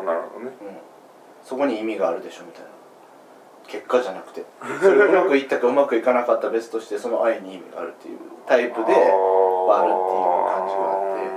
[0.00, 0.52] あなるほどね。
[0.62, 0.68] うん、
[1.42, 2.68] そこに意味があるでしょみたいな
[3.68, 4.44] 結果じゃなくて
[4.80, 11.36] それうまくいったかうまくいかなかったら別としてその愛に意味があるっていうタイプではあるっていう感じがあって。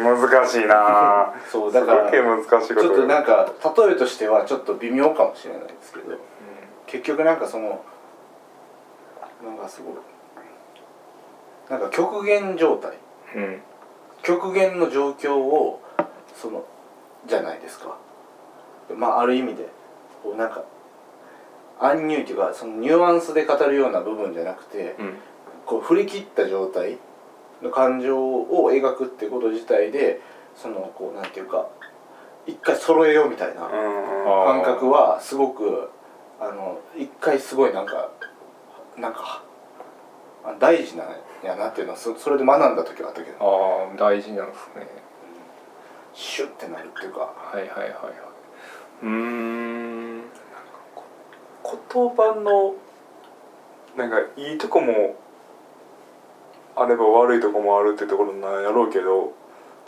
[0.00, 1.34] 難しいな。
[1.50, 6.16] そうだからちょっとなんか例えとしてはちょっと微妙かもしれないですけど
[6.86, 7.80] 結局なんかその
[9.44, 9.94] なんかすごい
[11.68, 12.98] なんか極限状態。
[13.36, 13.62] うん。
[14.22, 15.80] 極限の状況を
[16.34, 16.64] その
[17.26, 17.96] じゃないですか。
[18.94, 19.68] まあある意味で
[20.22, 20.64] こうなんか
[21.80, 25.14] アンニュイっていうかそのニュアンスで語るような部分じゃなくてうん。
[25.66, 26.98] こう振り切った状態
[27.62, 30.20] の感情を描くってこと自体で
[30.56, 31.68] そのこうなんていうか
[32.46, 35.90] 一回揃えようみたいな感覚はすごく
[36.40, 38.10] あの一回すごいなんか
[38.98, 39.44] なんか
[40.44, 41.08] あ大事なん
[41.44, 43.36] やなっていうのはそそれで学んだ時はあったけど。
[43.40, 44.88] ああ大事なんですね。
[46.14, 47.20] シュッてなるっていうか。
[47.20, 47.92] はいはいはいはい。
[49.02, 50.09] うーん
[51.62, 52.74] 言葉の
[53.96, 55.16] なんかいいとこも
[56.76, 59.32] あれば悪いとこもあるってところなんやろうけど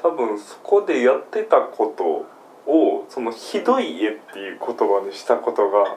[0.02, 2.26] 多分そこでやってたこと
[2.70, 5.96] をそのひどい絵っていう言葉にしたことが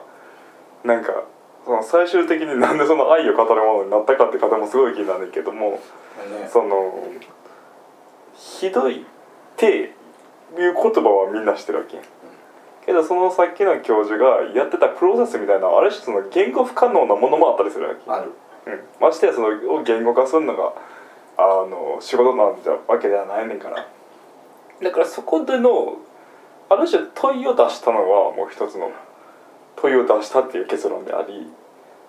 [0.84, 1.24] なんか
[1.64, 6.48] その最終的になんでその愛を語るものになったかって方もすごい気になるけどもね。
[6.50, 6.94] その
[8.34, 9.04] ひどいっ
[9.56, 9.92] ていう
[10.56, 12.06] 言葉はみんな知ってるわけやん
[12.86, 18.10] けどそのさっきの教授がやってたプロセスみたいなある種その言語不可能なものもあったりするわけ。
[18.10, 18.32] ある。
[18.66, 20.72] うん、ましてやそのを言語化するのが
[21.36, 23.86] あの仕事なんじゃわけではないねんから。
[24.82, 25.96] だからそこでの
[26.68, 28.90] ある種問いを出したのはもう一つの
[29.76, 31.50] 問いを出したっていう結論であり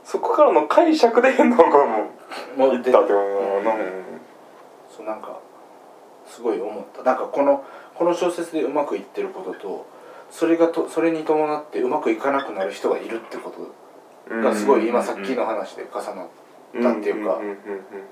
[0.03, 2.11] そこからの解釈で変なのがも
[2.55, 3.83] うもういったってことなの
[4.89, 5.39] そうなんか
[6.27, 7.03] すごい思った。
[7.03, 7.63] なんかこの
[7.95, 9.96] この小説でうまくいってることと
[10.29, 13.51] それがとそれに伴ってうまくいかなくなる人がいるってこ
[14.29, 16.27] とがすごい今さっきの話で重なっ
[16.81, 17.39] たっていうか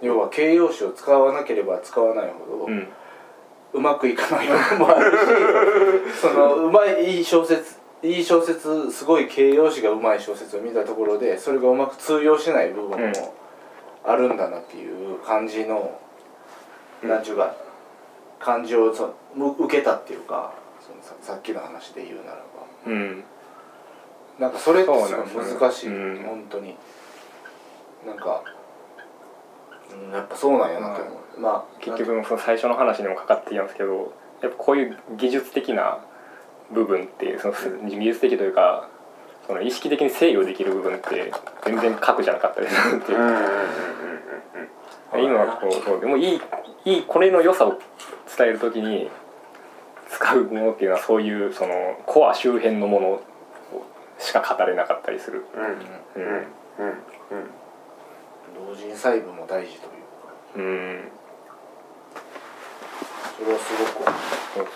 [0.01, 2.67] 要は形容詞を使わなければ使わないほど
[3.73, 5.11] うまくいかない部分もある
[6.11, 13.33] し そのうまいいい小説いい小説すごい形容詞がうまい小説を見たところでそれがうまく通用しない部分も
[14.05, 15.99] あるんだなっていう感じの、
[17.01, 17.55] なんちゅうか
[18.39, 20.53] 感じを受けたっていうか
[21.05, 22.43] ささっきの話で言うならば。
[22.87, 23.23] うん。
[24.39, 26.23] なんかそれって難しい、うん。
[26.23, 26.75] 本当に。
[28.07, 28.43] なんか、
[29.91, 35.99] うん、やっぱそうなんやなって思う、まあ結局その最初の話にもかかっていますけどやっぱこういう技術的な
[36.71, 37.53] 部分ってその
[37.89, 38.89] 技術的というか
[39.47, 41.31] その意識的に制御できる部分って
[41.65, 43.19] 全然核じゃなかったりするっていう。
[43.19, 43.45] うんうんうんうん
[45.13, 46.41] 今はこうそうでもいい
[46.83, 47.79] いいこれの良さを
[48.37, 49.09] 伝える時に
[50.09, 51.73] 使うものっていうのはそういうその
[52.05, 53.21] コア周辺のもの
[54.19, 55.45] しか語れなかったりする。
[55.55, 55.63] うん。
[55.63, 56.31] うん。
[56.79, 56.87] うん。
[56.87, 56.95] うん。
[58.69, 61.11] 同人細部も大事というかうん。
[63.37, 63.73] それはす
[64.57, 64.75] ごく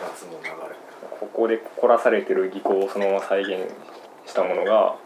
[0.00, 0.76] 夏の流れ
[1.20, 3.70] ここで凝らされてる技巧をそのまま再現
[4.26, 4.96] したものが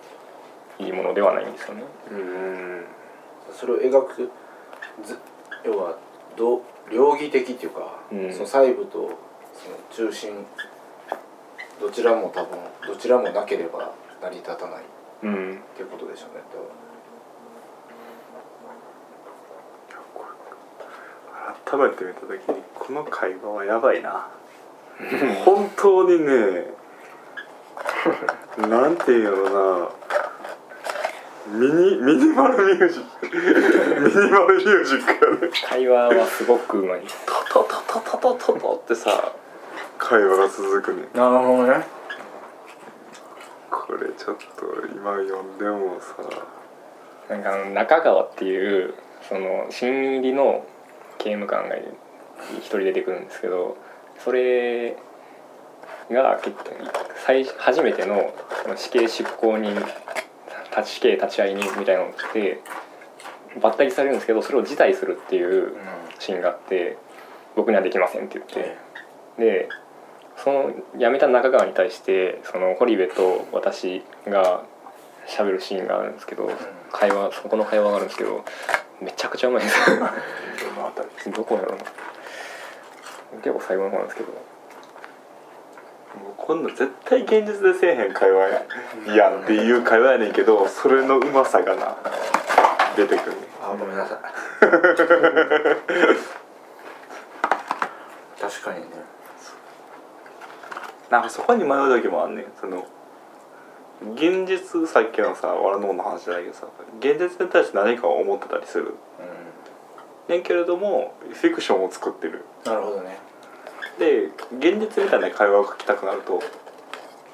[0.78, 1.52] いいものではないん。
[1.52, 1.84] ですよね。
[2.10, 2.84] うん。
[3.52, 4.30] それを描く
[5.02, 5.18] ず
[5.64, 5.98] 要は
[6.36, 8.32] ど両義的っていうか、うん。
[8.32, 9.10] その細部と
[9.54, 10.46] その中心
[11.80, 14.82] どちらも多分どちらもなければ成り立たないっ
[15.22, 15.62] うん。
[15.76, 16.42] ていうことでしょうね
[21.64, 24.28] 改めて見た時にこの会話はやばいな。
[25.44, 26.70] 本当にね
[28.68, 29.88] なんていうのな
[31.48, 33.26] ミニミニマルミュージック。
[33.28, 35.50] ミニマルミュージックやね。
[35.68, 37.00] 会話はすごくうまい。
[37.00, 37.24] です。
[37.26, 39.32] トトトトトトトってさ
[39.98, 41.08] 会話が続くね。
[41.14, 41.84] なるほどね。
[43.70, 46.16] これちょっと今読んでもさ。
[47.28, 48.94] なんかあの中川っていう
[49.28, 50.64] その新入りの
[51.18, 51.76] 刑務官が
[52.58, 53.76] 一人出てくるんですけど
[54.18, 54.96] それ
[56.10, 56.64] が結構
[57.24, 58.32] 最初めての
[58.76, 59.74] 死刑執行人
[60.76, 62.60] 立死刑立ち会い人みたいなのって
[63.58, 65.72] 抜擢されるんですけどそれを辞退するっていう
[66.18, 66.98] シーンがあって
[67.54, 68.76] 僕にはできませんって言って。
[69.38, 69.68] で
[70.36, 74.64] その辞めた中川に対してその堀部と私が
[75.26, 76.50] 喋るシーンがあるんですけど
[76.92, 78.44] 会話そこの会話があるんですけど
[79.00, 81.84] めちゃくちゃうまいですどこやろうな。
[83.42, 84.28] 結構最後の方なんですけど
[86.22, 88.62] もうこんなん絶対現実でせえへん会話や
[89.16, 91.96] やんっていう会話やねんけどそれのうまさがな
[92.96, 93.32] 出てくる。
[93.32, 94.18] ねあごめんなさい。
[98.40, 98.86] 確かにね。
[101.10, 102.46] なんかそこに迷う時もあんねん。
[102.58, 102.86] その
[104.14, 106.66] 現実さっきのさわらのの話じゃないけどさ
[107.00, 108.94] 現実に対して何かを思ってたりする。
[110.28, 112.44] うねんけれどもフィクションを作ってる。
[112.64, 113.18] んなるほどね
[113.98, 114.26] で
[114.58, 116.42] 現実みたいな会話を書きたくなると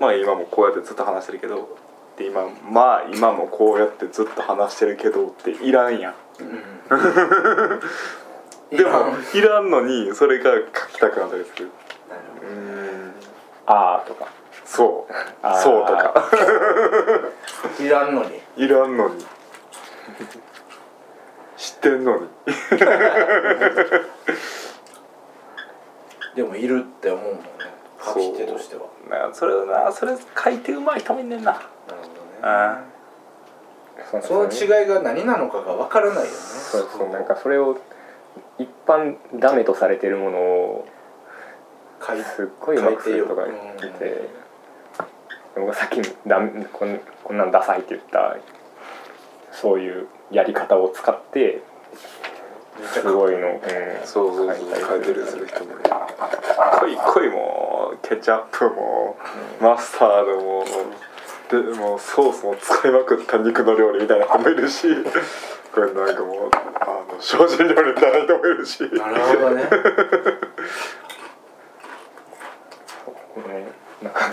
[0.00, 1.76] まあ今もこうやってずっと話してるけど
[2.16, 6.14] で今まあ今もこうやってずっと話してるけどっていらんやん。
[8.70, 8.90] でも
[9.34, 11.70] いらんのにそれが書きたくなったりする。
[12.42, 13.12] うん。
[13.66, 14.28] あーとか。
[14.64, 15.12] そう。
[15.62, 16.30] そうとか。
[17.80, 18.40] いらんのに。
[18.56, 19.24] いらんのに。
[21.56, 22.28] 知ってんのに
[26.34, 27.42] でもいるって思うもんね。
[28.04, 28.82] 書き手としては。
[29.10, 31.52] なそれなそれ書いてうまい人もいんねんな。
[31.52, 32.08] なるほどね。
[32.42, 32.84] あ
[34.22, 36.28] その違いが何なのかがわからないよね。
[36.30, 37.08] そうそう。
[37.10, 37.78] なんかそれを
[38.58, 40.88] 一般ダメとされてるものを
[42.04, 44.28] 書いすっごいうまくするとか言ってて
[45.54, 48.36] 僕がさっきダメこんこんなんダサいって言った
[49.52, 51.62] そういうやり方を使って
[52.92, 54.80] すごいの、うん、そうそうそう。
[54.80, 55.00] 書い。
[55.02, 55.82] てるする人もね
[56.80, 59.16] 濃い濃いもうケチャップも
[59.60, 60.64] マスタードも
[61.50, 64.88] でもうソースも使いまくった肉の料理みたいな人もいるし
[65.74, 68.80] これなんかもうあの精進料理みたいな人もいるし。
[68.82, 69.62] なるほどね。
[73.48, 73.66] ね
[74.02, 74.32] なんか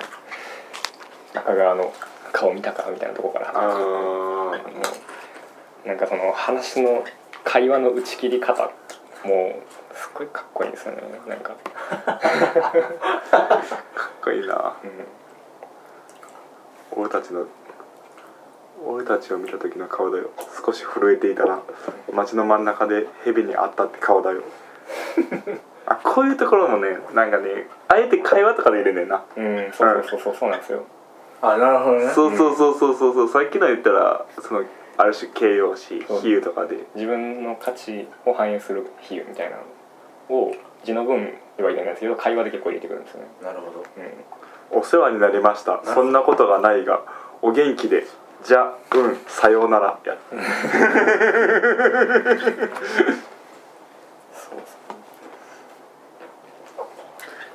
[1.33, 1.93] 中川の
[2.31, 7.03] 顔見たかみたいなとこからあもうなんかその話の
[7.43, 8.71] 会話の打ち切り方。
[9.23, 9.61] も
[9.93, 11.01] うすっごいかっこいいんですよね。
[11.27, 12.19] なんか、ーかっ
[14.23, 14.75] こいいな。
[16.95, 17.45] うん、俺たちの
[18.85, 20.29] 俺たちを見た時の顔だよ。
[20.65, 21.61] 少し震えていたら
[22.13, 24.41] 街の真ん中で蛇に会ったって顔だよ。
[25.85, 29.23] あこういうところもねなんかねあえて会話とかで入れんねんな。
[29.35, 30.83] うん、そうそうそうそうなんですよ。
[31.41, 32.09] あなるほどね。
[32.09, 33.29] そうそうそうそうそうそう。
[33.29, 34.63] さっきの言ったらその
[34.99, 36.85] ある種形容詞比喩とかで。
[36.93, 39.55] 自分の価値を反映する比喩みたいな
[40.29, 43.85] のを字の文では入れないんですけど会話で結構入れてくるんですよね、なるほど。
[44.75, 45.81] うん、お世話になりました。
[45.85, 47.01] そんなことがないが
[47.41, 48.05] お元気で
[48.43, 50.17] じゃうんさようならや
[54.33, 54.59] そう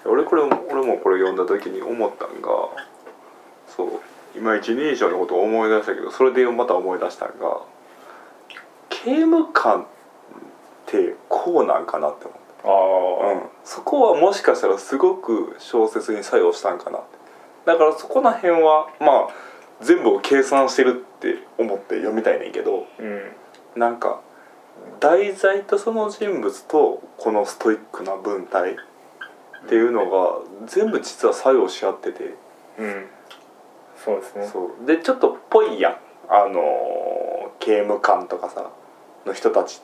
[0.02, 2.48] そ俺これ俺もこれ読んだ時に思ったんが
[4.36, 7.62] 今一人称のことを思い出したけどそれでまた思い出したんが
[8.88, 9.84] 刑務官っ
[10.86, 12.72] てこうなんかなって思ったう
[13.26, 17.18] ああ、うん、そこはもしかしたらすごく小説に作用したんかなって。
[17.66, 19.28] だからそこら辺はまあ
[19.80, 23.22] 全部を計算してるって思って読みたいねんけどうん。
[23.76, 24.20] なんか
[25.00, 28.76] 題材とその人物とこのストイックな文体っ
[29.68, 32.34] ていうのが全部実は作用し合ってて。
[32.78, 33.06] うん
[34.04, 34.46] そうですね。
[34.46, 34.86] そう。
[34.86, 35.96] でちょっとっぽいやん。
[36.28, 38.70] あのー刑務官とかさ
[39.24, 39.80] の人たち。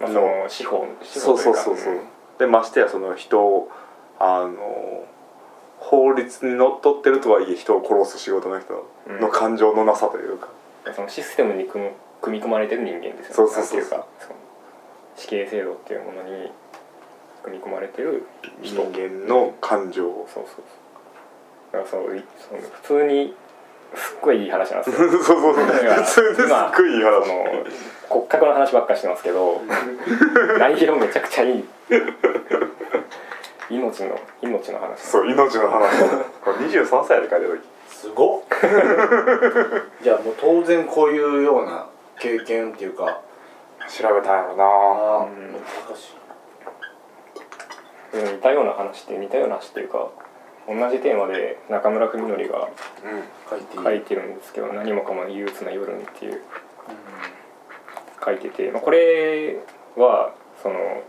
[0.00, 1.94] まあ、その司法司そうそうそうそう。
[2.38, 3.70] でましてやその人を
[4.18, 5.04] あの
[5.78, 8.84] 法律にのっとってるとはいえ人を殺す仕事の人
[9.20, 10.48] の感情のなさというか、
[10.86, 13.34] うんそのシステムに組む組み込まれてる人間ですよ。
[13.34, 13.80] そうそうそう。
[13.80, 14.34] なんていうかその
[15.14, 16.50] 死刑制度っていうものに
[17.44, 18.26] 組み込まれてる
[18.62, 18.82] 人。
[18.82, 20.28] 人間の感情を。
[20.32, 20.64] そうそうそう
[21.72, 23.34] だからそういその普通に
[23.94, 25.08] すっごいいい話なんですよ。
[25.10, 25.52] そうそうそう。
[25.54, 27.26] 普通ですっごいいい話。
[27.26, 27.44] その
[28.08, 29.60] 骨格の話ばっかしてますけど
[30.58, 31.64] 内容めちゃくちゃいい。
[33.70, 35.00] 命の命の話。
[35.00, 36.02] そう命の話。
[36.44, 38.40] これ23歳で書いてるすごっ。
[40.02, 41.86] じゃあもう当然こういうような
[42.18, 43.20] 経験っていうか。
[43.88, 44.64] 時調べたんやろな。
[44.64, 44.68] あ
[45.22, 45.52] あうん。
[45.52, 46.22] 難しい。
[48.14, 50.08] 似たような話って似たような話っていうか
[50.78, 52.68] 同じテーマで中村文則が
[53.82, 54.22] 書いてる。
[54.22, 56.40] んですけど「何もかも憂鬱な夜に」っていう。
[58.24, 59.58] 書いてて、まあ、これ
[59.96, 61.02] はその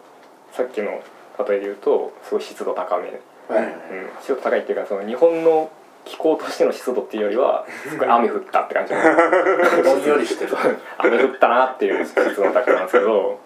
[0.52, 1.04] さっきの
[1.48, 3.10] 例えで言うとすごい湿度高め、
[3.50, 3.76] うん、はい
[4.22, 5.72] 湿度高いっていうかその日本の
[6.06, 8.94] 気候としての湿度っていうよりはすごい雨降ったって感じ。
[8.94, 10.54] なんよりしてる。
[10.98, 13.40] 雨降ったなっていう湿度の高さなんですけど。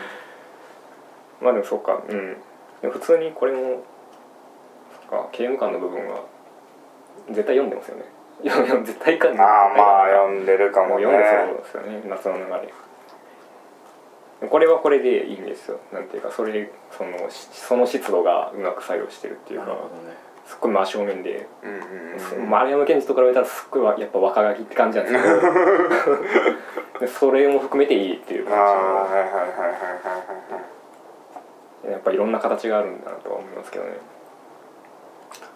[1.40, 2.02] まあでもそうか。
[2.06, 2.36] うん。
[2.90, 3.82] 普通にこれも
[5.10, 6.22] か刑務官の部分は
[7.30, 8.04] 絶対読んでますよね。
[8.40, 9.34] 絶対かああ
[9.76, 12.44] まあ読んでるかももねう読んでそうですよね夏の流
[14.40, 14.48] れ。
[14.48, 15.78] これはこれでいいんですよ。
[15.92, 20.16] なんていうかそれそのしその湿度がうまく作用してるっていうかなるほどね。
[20.46, 25.46] すっごい真正面でうんうんうん丸山健二と比べたらすっごいわやっぱ若書きって感じなんですけど。
[27.00, 30.70] でそれも含めていいっていう感はいはいはいはいはいはい
[31.82, 33.92] じでやっぱいろんな形があるんだなとは思いますけどね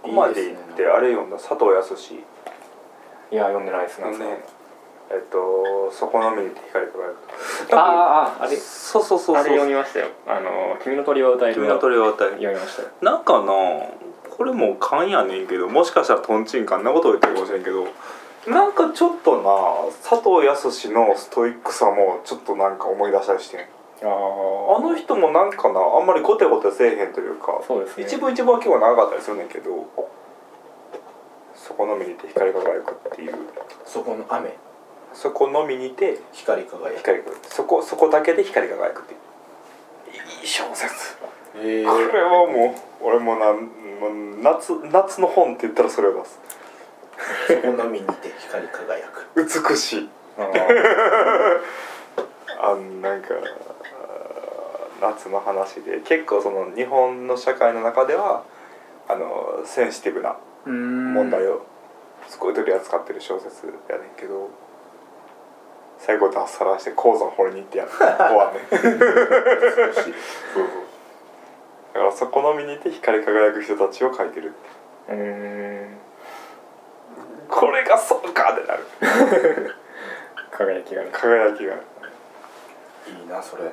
[0.02, 1.94] ここまで行ってあれ読んだ佐藤康
[3.30, 4.06] いや読んでないですね。
[5.10, 6.96] えっと「そこのみにて光り輝
[7.68, 8.56] く」ああああれ。
[8.56, 10.06] そうそうそうあれ読みましたよ。
[10.26, 12.32] あの「君の鳥は歌える」君の鳥は歌える。
[12.34, 12.88] 読みましたよ。
[13.02, 13.52] なんかな
[14.36, 17.86] これも勘やねんけどもしかしたらとんちんかんなことを言ってるかもしれんけど
[18.48, 23.60] なんかちょっとな佐藤康のストイックさもちょっとなんか思い出したりしてん
[24.08, 28.04] ああの人もなんかなあんまりゴテゴテせえへんというかそうですね。
[28.04, 29.70] 一部一部は結構長かったりするねんけど
[31.54, 33.34] そこのみにて光り輝くっていう。
[33.86, 34.56] そこの雨。
[35.14, 36.98] そこのみにて光り輝く。
[36.98, 37.46] 光り輝く。
[37.48, 39.20] そこそこだけで光り輝くっていう。
[40.42, 41.16] いい小説。
[41.56, 43.60] えこれはもう俺もなも
[44.08, 46.40] う夏夏の本って言ったらそれを出す
[47.46, 49.28] そこのみにて光り輝く。
[49.36, 50.08] 美しい。
[50.36, 51.60] あー。
[52.60, 53.28] あなんか
[55.10, 58.44] 夏の話で結構その日本の社会の中では
[59.08, 60.36] あのセンシティブな
[60.66, 61.66] 問題を
[62.28, 64.48] すごい取り扱ってる小説やねんけど
[65.98, 67.90] 最後脱サラして鉱山掘りに行ってやる。
[67.90, 68.60] 終わんね。
[68.60, 70.64] ん そうそう。
[71.94, 74.52] だからそこの身にいて光り輝く人たちを描いてる
[75.08, 75.98] うーん。
[77.48, 79.74] これがそうかってなる。
[80.50, 81.78] 輝きがね輝きがい
[83.24, 83.72] いなそれ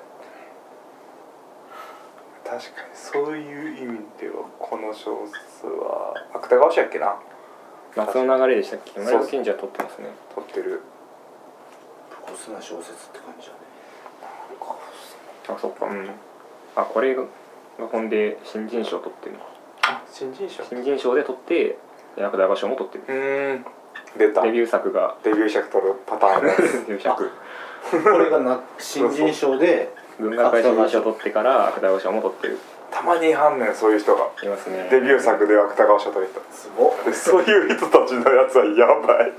[2.51, 2.89] 確かに。
[2.93, 7.15] そういう意味ではこの小説は芥川賞やっけな？
[7.95, 8.99] 夏の流れでしたっけ？
[8.99, 10.09] 前の賢治は撮ってますね。
[10.35, 10.81] 撮ってる。
[12.27, 13.59] 武骨な小説って感じだね。
[15.47, 15.85] あそっか。
[15.85, 16.09] うん。
[16.75, 17.23] あこれが
[17.89, 19.35] 本で新人賞取ってる
[20.11, 20.65] 新人賞。
[20.65, 21.77] 新人賞で取って
[22.17, 23.03] 芥川賞も取ってる。
[23.07, 23.65] うーん。
[24.19, 24.41] 出た。
[24.41, 25.15] デビュー作が。
[25.23, 27.31] デビュー作撮るパターンのやつデビュー作
[27.89, 32.59] これがな新人賞で文学界新人賞取ってから芥川賞も取ってる。
[32.91, 34.87] たまにいはんねんそういう人がいますね。
[34.91, 36.41] デビュー作で芥川賞取る人。
[36.53, 37.05] すごっ。
[37.05, 39.33] でそういう人たちのやつはやばい。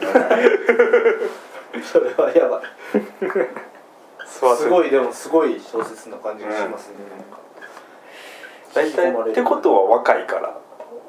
[1.82, 2.62] それはやばい。
[4.26, 7.38] すすごいでもすごい小説な感じがしますね、なんか
[8.74, 10.59] 大体ってことは若いから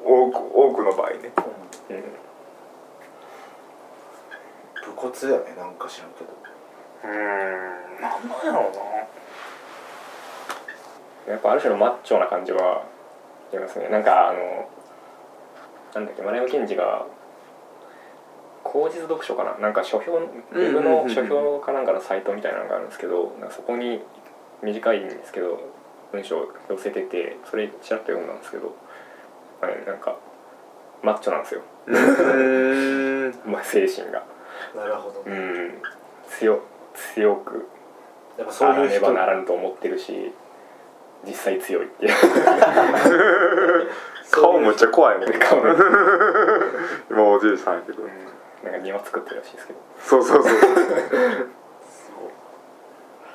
[0.04, 1.32] 多く多くの場合ね。
[1.88, 1.96] うん。
[1.96, 2.02] うん。
[4.84, 6.43] 武骨だよねなんか知らんけど
[7.04, 8.00] うーん。
[8.00, 8.72] なんなんやろう
[11.28, 11.32] な。
[11.32, 13.88] やっぱある種のマッチョな感じはありますね。
[13.88, 14.68] なんかあの
[15.94, 17.06] なんだっけ丸山賢治が
[18.62, 19.56] 口実読書かな。
[19.58, 24.02] なんか書評ウェブの書評かなんかのサイトみたいなのがあるんですけどそこに
[24.62, 25.60] 短いんですけど
[26.12, 28.74] 文章を寄せててそれちらっと読んだんですけど、
[29.60, 30.16] まあね、なんか
[31.02, 34.22] マッチョなんですよ、うん まあ、精神が。
[34.74, 35.36] なるほど、ね。
[35.36, 35.82] うん。
[36.28, 36.60] 強
[36.94, 37.68] 強く
[38.38, 40.32] やっぱそうあらねいう人ばならぬと思ってるし
[41.26, 42.12] 実際強いっていう。
[44.30, 45.74] 顔むっちゃ怖いもん顔が
[47.10, 48.02] 今おじいさんやけど。
[48.64, 49.78] なんか庭作ってるらしいですけど。
[50.00, 50.52] そうそうそう。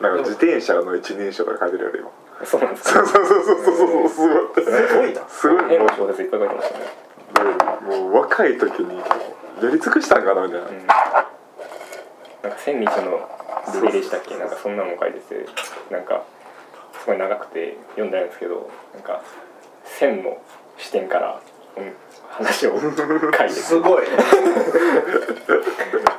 [0.01, 2.09] なんか自転車の一人称とか書いてるより今。
[2.45, 3.05] そうなんですか。
[3.05, 4.63] そうそうそうそうそうそう。
[4.63, 5.21] すごいすごいな。
[5.27, 5.63] すごい。
[5.69, 6.85] 変な小説いっぱい書いてましたね。
[7.81, 9.03] もう若い時にや
[9.71, 10.77] り尽くしたんかなみたいな、うん。
[10.77, 13.29] なんか千日の
[13.73, 14.37] リレーでしたっけ？
[14.37, 15.45] なんかそんなのも書いてて
[15.91, 16.23] なんか
[16.99, 19.21] すごい長くて読んでないんですけどなんか
[19.85, 20.37] 千の
[20.77, 21.41] 視点から、
[21.77, 21.93] うん、
[22.29, 22.97] 話を書いて
[23.47, 23.49] て。
[23.49, 24.03] すごい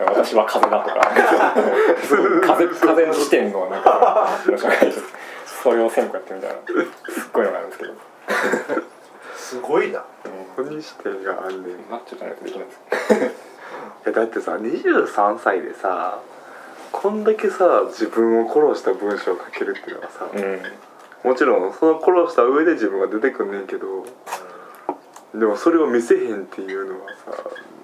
[0.01, 1.55] 私は風だとか
[2.43, 4.29] 風風の視点のなんか
[5.63, 6.57] それを千個やってみたいな
[7.13, 7.95] すっごいのがあるんですけど、
[9.37, 10.01] すごいな。
[10.01, 10.07] こ
[10.57, 11.71] こに視点があんねん。
[11.73, 12.81] いマッチョじゃないとできないです
[14.07, 16.21] やだってさ23歳でさ
[16.93, 20.41] こんだけさ自分を殺した文章を書けるっていうのはさ、う
[21.27, 21.31] ん。
[21.31, 24.07] もちろんその殺した上で自分が出てくんねんけど
[25.39, 27.11] でもそれを見せへんっていうのは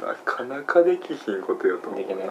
[0.00, 2.06] さなかなかできひんことやと思うな。
[2.16, 2.30] ね。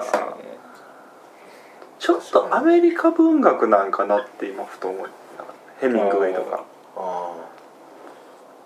[1.99, 6.63] ちょっとアメリカ文学なんかなって今ふと思いながらヘミングウェイとか。
[6.97, 7.31] あ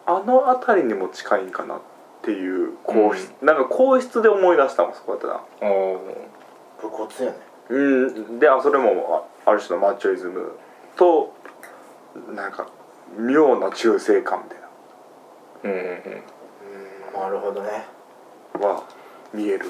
[0.05, 1.80] あの辺りにも近いんかなっ
[2.24, 5.41] ていう硬質、なんか硬質で思い出したもんそこだったな
[6.82, 7.38] 武骨やね
[7.70, 8.39] うん。
[8.39, 10.51] であそれもあある種のマッチョイズム
[10.95, 11.34] と
[12.34, 12.67] なんか
[13.17, 14.59] 妙な中性感みたい
[15.63, 16.24] うんうんうん
[17.13, 17.22] うん。
[17.22, 17.86] なるほどね。
[18.59, 18.84] なは
[19.34, 19.65] 見える。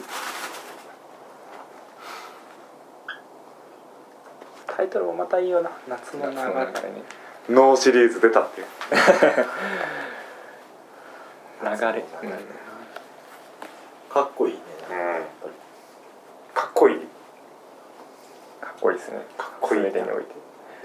[4.68, 5.72] タイトルもまたいいよな。
[5.88, 6.68] 夏の流夏のれ
[7.50, 8.68] ノーシリーズ出たっていう。
[11.62, 12.06] 流れ、
[14.10, 15.54] かっこいいねうんやっぱり
[16.54, 16.97] かっこいい
[18.62, 19.20] かっこいいですね。
[19.38, 19.82] かっこいい。
[19.84, 20.32] 全てにおいて。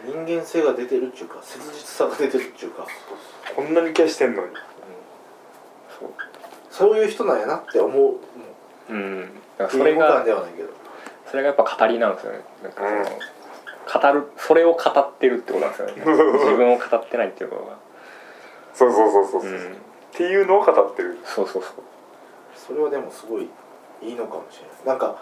[0.06, 2.86] 人間性が出てるっていうか切実さが出てるっていうか、
[3.56, 4.48] こんなに消してんのに。
[5.98, 6.10] そう。
[6.70, 8.16] そういう人なんやなって思う。
[8.90, 9.30] うん。
[9.70, 10.68] それががではないけど。
[11.30, 12.40] それがやっぱ語りなんですよね。
[12.62, 12.82] なんか
[13.92, 15.94] その、語るそれを語ってるってことなんですよね。
[16.04, 17.76] 自分を語ってないっていうことが。
[18.74, 19.76] そうそうそうそうそう、っうん。
[20.12, 21.18] ていうのを語ってる。
[21.24, 21.72] そうそうそう。
[22.54, 23.48] それはでもすごい
[24.02, 24.86] いいのかもしれない。
[24.86, 25.16] なんか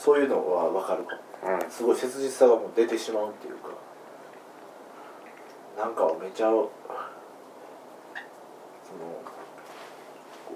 [0.00, 1.60] そういうのは分かるかも。
[1.60, 1.70] うん。
[1.70, 3.68] すごい切実さがもう出てしまうっていうか。
[5.76, 6.70] なんかめちゃその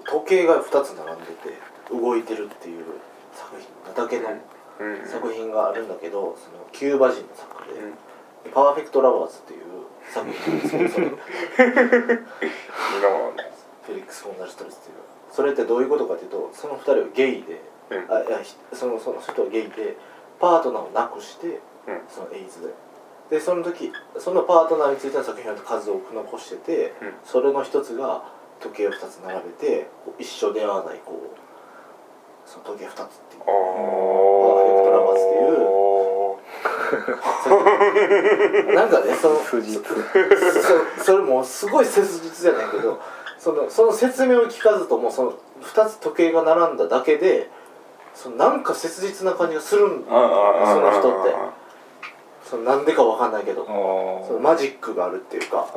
[0.03, 1.59] 時計が2つ並んでて
[1.91, 2.85] 動いてるっていう
[3.33, 4.29] 作品だけの
[4.79, 5.07] うん。
[5.07, 7.93] 作品があるんだけどそのキューバ人の作家でうん
[8.51, 9.61] 「パーフェクト・ラバーズ」っていう
[10.11, 10.89] 作品なんですけど。
[10.89, 11.09] それ
[13.85, 14.95] フェリックス・ゴンザレス＝トレスっていう。
[15.31, 18.11] それってどういうことかというとその2人はゲイで、うん。
[18.11, 19.97] あいやひそのその人はゲイで
[20.39, 21.59] パートナーを亡くして、うん。
[22.09, 22.73] そのエイズで。
[23.37, 27.13] でその時そのパートナーについての作品を数多く残してて、うん。
[27.23, 28.23] それの一つが
[28.59, 29.87] 時計を2つ並べて
[30.19, 31.37] 一生出会わないこう
[32.49, 33.41] その時計2つっていう。
[33.41, 33.55] あパー
[34.61, 35.75] フェクトラバーズっていう。
[38.75, 42.99] なんかねそのそそれもすごい切実じゃないけど
[43.37, 47.49] そのその説明を聞かずともその2つ時計が並んだだけで
[48.15, 51.35] そのなんか切実な感じがするんその人って。
[52.43, 55.67] そのなんでかわかんないけどそのマジックがあるっていうか。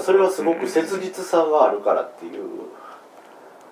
[0.00, 2.42] それはすごく切実さがあるからっていう。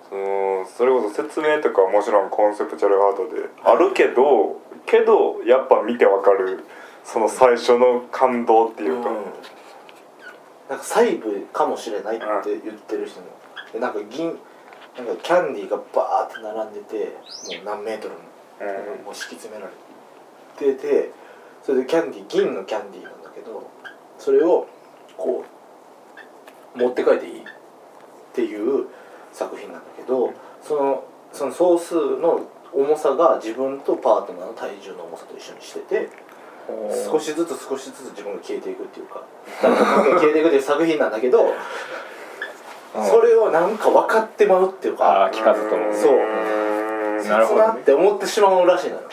[0.09, 3.49] そのそれこそ説明とかはもちろんコンセプチュアルアートで。
[3.63, 6.65] あるけどけどやっぱ見てわかる
[7.03, 9.15] その最初の感動っていうか、うん。
[10.69, 12.25] なんか細部かもしれないって
[12.63, 13.27] 言ってる人も。
[13.71, 14.37] でなんか銀
[14.97, 17.15] なんかキャンディーがバーって並んでて
[17.57, 18.21] もう何メートルも
[18.61, 19.05] うん。
[19.05, 19.91] もう敷き詰められて。
[20.75, 21.11] て
[21.63, 23.69] それでキャンディー銀のキャンディーなんだけど
[24.19, 24.67] それを
[25.17, 25.43] こ
[26.75, 27.43] う持って帰っていいっ
[28.33, 28.87] ていう
[29.33, 36.09] 作品なんだけどそのその総数の重さが自分とパートナーの体重の重さと一緒にしてて
[37.09, 39.23] 少しずつ少しずつ自分が消えていくっていうか
[39.61, 41.53] 消えていくっていう作品なんだけど
[42.93, 45.25] それをなんか分かってまうっていうか。
[45.25, 45.93] あー聞かずとも。
[45.93, 46.17] そう。
[46.17, 47.29] うん。
[47.29, 49.03] なるほどって思ってしまうらしいのよ。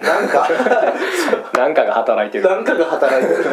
[0.00, 0.48] なんか。
[1.54, 2.48] なんかが働いてる。
[2.48, 3.44] なんかが働いてる。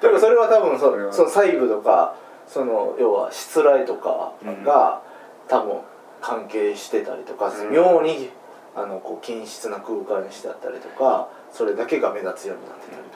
[0.00, 2.14] でもそれは多分そその細部とか
[2.46, 4.32] その要はしつらいとか
[4.64, 5.00] が、
[5.48, 5.78] 多分
[6.20, 7.72] 関係してたりとか、うん。
[7.72, 8.30] 妙に
[8.76, 13.11] あのこう均質な空間にしてあったりとかそれだけが目立つようになってたりとか、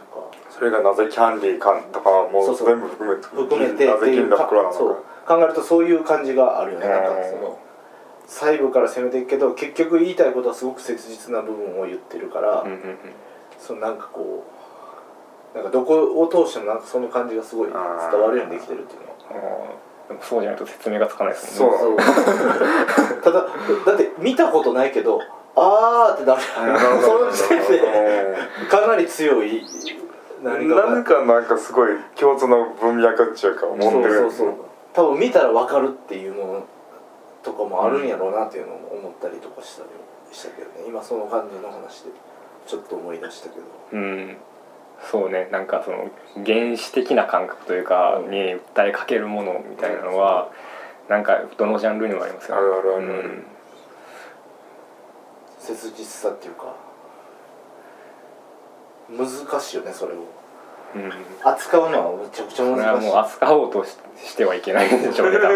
[0.50, 4.78] それがなぜキャンディーかとかもそう全部含めて含めてなぜっていうか金の袋なのか。
[4.78, 5.04] そう。
[5.26, 7.20] 考えるとそういう感じがあるよねなんかう。
[7.20, 7.30] ん。
[7.30, 7.58] その
[8.26, 12.98] 細部から攻めていくけど結局言いたいことはすごく切実な部分を言ってるから、うんうんうん。
[13.58, 14.44] そのなんかこ
[15.54, 19.86] うなんかどこを通してもなんかその感じがすごい伝わるようにできてるっていうのは。
[20.22, 21.78] そうじゃないと説明がつかないですもんね。
[21.78, 21.96] そう。
[23.22, 23.46] ただ
[23.86, 25.20] だって見たことないけど
[25.56, 26.42] あーってなる。
[27.00, 27.82] その時点で
[28.70, 29.64] かなり強い。
[30.42, 34.14] 何かが何かなんかすごい共通の文脈っていうか思ってる。
[34.14, 34.54] そうそうそう。
[34.92, 36.64] 多分見たら分かるっていうの
[37.42, 39.88] とかもあるんやろうなっていうのも思ったりとかしたり
[40.30, 40.84] したけどね。
[40.86, 42.10] 今その感じの話で
[42.66, 43.64] ちょっと思い出したけど。
[43.92, 44.36] うん。
[45.10, 45.48] そうね。
[45.50, 46.10] なんかその
[46.44, 48.30] 原始的な感覚というかうん。
[48.30, 50.50] に訴えかけるものみたいなのは
[51.08, 52.62] なんかどのジャンルにもありますよね。
[52.62, 53.06] あるあるある。
[53.06, 53.46] うん
[55.74, 56.74] 切実さっていうか
[59.10, 60.16] 難しいよねそれを。
[60.94, 61.12] うん。
[61.42, 63.06] 扱うのはめちゃくちゃ難しい。
[63.08, 65.38] もう扱おうとししてはいけないんでしょうね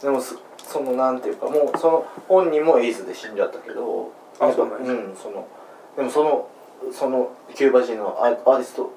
[0.00, 5.46] でもそそのなんていうかもうその本人もエイズで死んじゃったけどあそうなんやうんその
[5.96, 6.48] でもその
[6.92, 8.90] そのキューバ人のアーアーティスト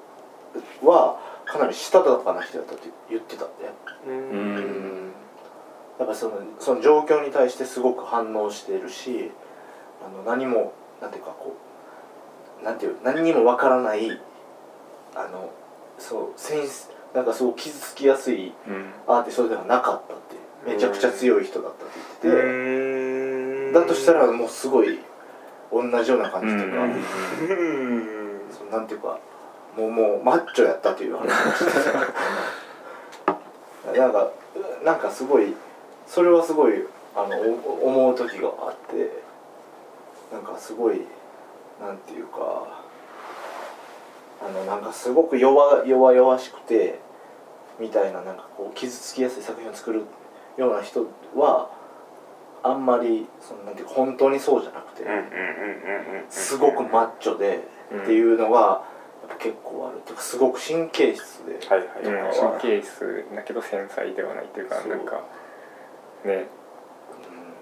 [0.84, 3.70] はかなりしたたかな人だったって言ってたんで。
[4.06, 5.07] ううんん
[5.98, 9.30] やっぱそのその状況に対してすごく反応してるし
[10.04, 11.56] あの何もなんていうかこ
[12.60, 14.20] うなんていう何にもわからない
[15.14, 15.50] あの
[15.98, 18.92] そうセンスなんかすごく傷つきやすいうん。
[19.06, 20.36] アーティストではなかったって
[20.70, 22.46] めちゃくちゃ強い人だったって言ってて、
[23.70, 23.72] ん。
[23.72, 24.98] だとしたらもうすごい
[25.72, 26.90] 同じような感じというか、うん。
[26.92, 27.02] うん。
[28.50, 29.18] そのなんていうか
[29.76, 31.28] もうもうマッチョやったという話
[33.96, 34.30] なんか
[34.84, 35.54] なんかすごい
[36.08, 36.72] それはすごい
[37.14, 39.10] あのお思う時があって
[40.32, 41.02] なんかすごい
[41.80, 42.82] なんていうか
[44.40, 46.98] あのなんかすごく弱弱々しくて
[47.78, 50.04] みたいななんかこう傷つきやすい作品を作る
[50.56, 51.06] ような人
[51.36, 51.70] は
[52.62, 55.04] あんまりそのなんていうか本当にそうじゃなくて。
[56.30, 57.64] すごくマッチョで
[58.02, 58.82] っていうのが
[59.38, 59.98] 結構ある。
[59.98, 62.14] っていうかすごく神経質で、はいはい。
[62.14, 62.32] は。
[62.32, 65.22] い神経質だけど繊細ではないっていうかなんか
[66.24, 66.48] ね。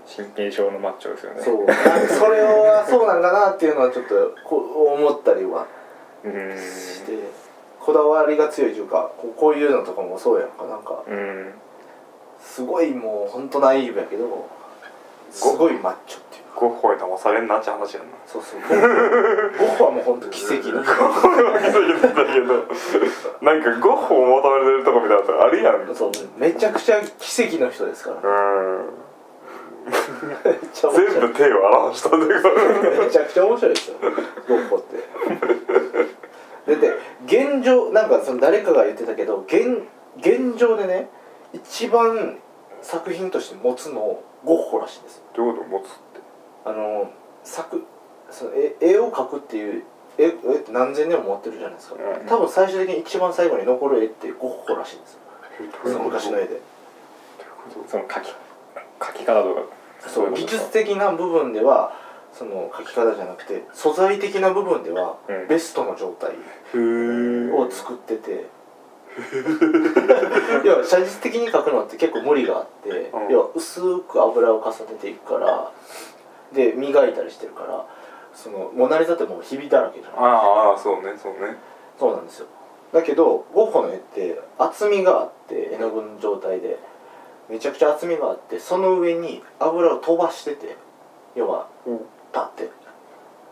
[0.06, 1.42] 神経症のマッチョですよね。
[1.42, 1.66] そう。
[2.08, 5.66] それはそうなんかなっていうのはちょっとこう思ったりは
[6.24, 6.32] うん。
[6.56, 7.12] して
[7.80, 10.64] こだわりが強いというかこうこういうのとかもそうやんか。
[10.66, 11.52] なんかうん。
[12.40, 14.48] すごいもうほんとナイーブやけど
[15.30, 16.20] すごいマッチョ
[16.56, 18.16] ゴッホに騙されんなって話やんな。
[18.26, 18.60] そうそう。
[18.60, 20.76] ゴッホはもうほんと奇跡の。
[20.76, 22.64] ゴッホは奇跡だったけど。
[23.42, 25.94] なんかゴッホを求めてるとこみたいなとこあるやん。
[25.94, 28.16] そうめちゃくちゃ奇跡の人ですから。
[28.16, 28.88] うん。
[29.86, 33.04] 全部手を表したんだけど。
[33.04, 33.96] めちゃくちゃ面白いですよ。
[34.48, 34.96] ゴッホって。
[36.66, 36.92] だって
[37.26, 39.82] 現状なんかその誰かが言ってたけど現
[40.18, 41.08] 現状でね
[41.52, 42.38] 一番
[42.82, 45.22] 作品として持つのゴッホらしいんですよ。
[45.36, 45.68] どういうこと？
[45.70, 46.05] 持つ？
[46.66, 47.10] あの
[47.44, 47.84] 作
[48.30, 49.84] その絵絵を描くっていう
[50.18, 52.26] 絵絵って何千年も持ってるじゃないですか、うん。
[52.26, 55.20] 多分最終的に一番最後に残る絵ってゴッホらしいんですよ。
[55.84, 56.60] その昔の絵で。
[57.88, 59.62] その書き書き方とか
[60.08, 61.92] そう技術的な部分では
[62.32, 65.48] その描き方じゃなくて素材的な部分ではうん。
[65.48, 66.32] ベストの状態
[67.52, 68.46] を作ってて。
[70.62, 73.32] 要は写実的に描くのって結構無理があって、うん。
[73.32, 75.72] 要は薄く油を重ねていくから
[76.52, 77.86] で磨いたりしてるから
[78.34, 81.56] そのモナ・リザってもうひびだらけじゃないああそうねそうね。
[81.98, 82.46] そうなんですよ。
[82.92, 86.78] だけどゴッホの絵って厚みがあって絵の具の状態で
[87.48, 90.76] めちゃくちゃ厚みがあってその上に油を飛ばしてて
[91.34, 92.04] 要はうん立
[92.38, 92.70] って。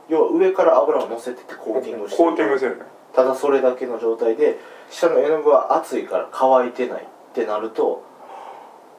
[0.08, 2.84] 要は上から油を乗せててコーティングしてコーティングしてるね。
[3.14, 4.58] ただそれだけの状態で
[4.90, 8.02] 下の絵の具は熱いから乾いてないってなると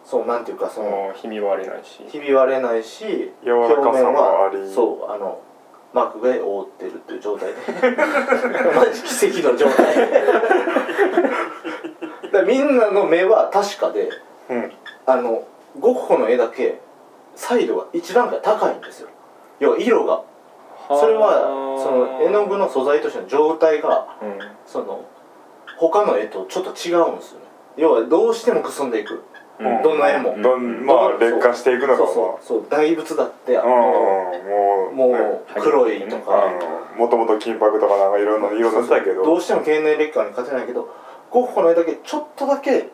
[0.06, 2.04] そうなんていうかそのひび割れないし。
[2.08, 4.72] ひび割れないし柔らかさもあり。
[4.72, 5.42] そうあの
[5.94, 7.56] マークで覆ってるっていう状態で。
[8.76, 9.96] マジ奇跡の状態。
[12.32, 14.12] だみんなの目は確かで
[14.50, 14.72] うん。
[15.08, 15.44] あの
[15.80, 16.80] ゴッホの絵だけ
[17.36, 19.10] サイドが一段階高いんですよ。
[19.60, 20.22] 要は色が。
[20.88, 21.42] それは
[21.84, 24.40] その絵の具の素材としての状態がうん。
[24.68, 25.02] その
[25.78, 27.46] 他の絵とちょっと違うんですよね。
[27.78, 29.24] 要はどうしてもくすんでいく
[29.60, 29.82] うん。
[29.84, 30.36] どの絵も。
[30.42, 32.66] どんまあ劣化していくのがそうそうそう。
[32.70, 36.52] 大仏だってあまあのうんもうもう黒いとか、
[36.98, 39.24] もともと金箔とかなんかいろんな色塗ってたけど。
[39.24, 40.90] どうしても経年劣化に勝てないけど
[41.32, 42.82] ゴッホの絵だけちょっとだけ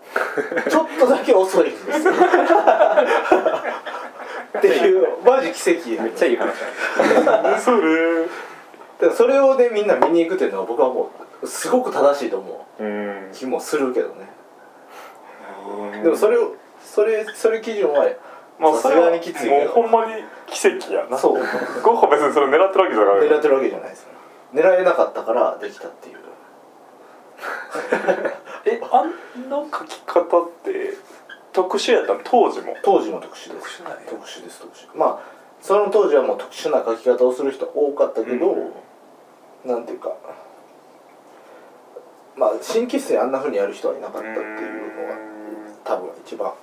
[0.69, 2.13] ちょっとだけ遅いんですよ。
[4.57, 6.51] っていうマジ奇跡めっちゃいい話
[7.59, 8.27] それ
[9.13, 11.09] それをねみんな見に行くっていうのは僕はも
[11.41, 13.09] うすごく正しいと思うん。
[13.29, 14.29] う気もするけどね
[16.03, 18.05] でもそれをそれそれ基準は
[18.59, 19.55] まあそれはがにきついけど。
[19.55, 21.17] もうほんまに奇跡やな。
[21.17, 21.33] そう。
[21.83, 23.29] ゴッホ別にそれ狙ってるわけじゃない。
[23.29, 24.07] 狙ってるわけじゃないです
[24.53, 26.17] 狙えなかったからできたっていう。
[28.65, 30.93] えあんの描き方って
[31.51, 32.19] 特殊やったの？
[32.23, 32.75] 当時も？
[32.83, 33.81] 当時も特殊です。
[34.07, 34.87] 特殊です特殊。
[34.93, 38.55] まあその当時はもう特殊な書き方をする人多かったけど、
[39.65, 40.11] なんていうか
[42.35, 44.43] まあ神経質にあんなふうにやる人はいなかったっていう
[45.01, 45.17] のが
[45.83, 46.53] 多分一番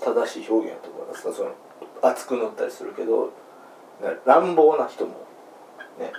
[0.00, 1.32] 正しい表現だと思います。
[1.32, 1.50] その
[2.02, 3.26] 熱く塗ったりするけど、
[4.00, 5.12] ね乱暴な人も
[5.98, 6.12] ね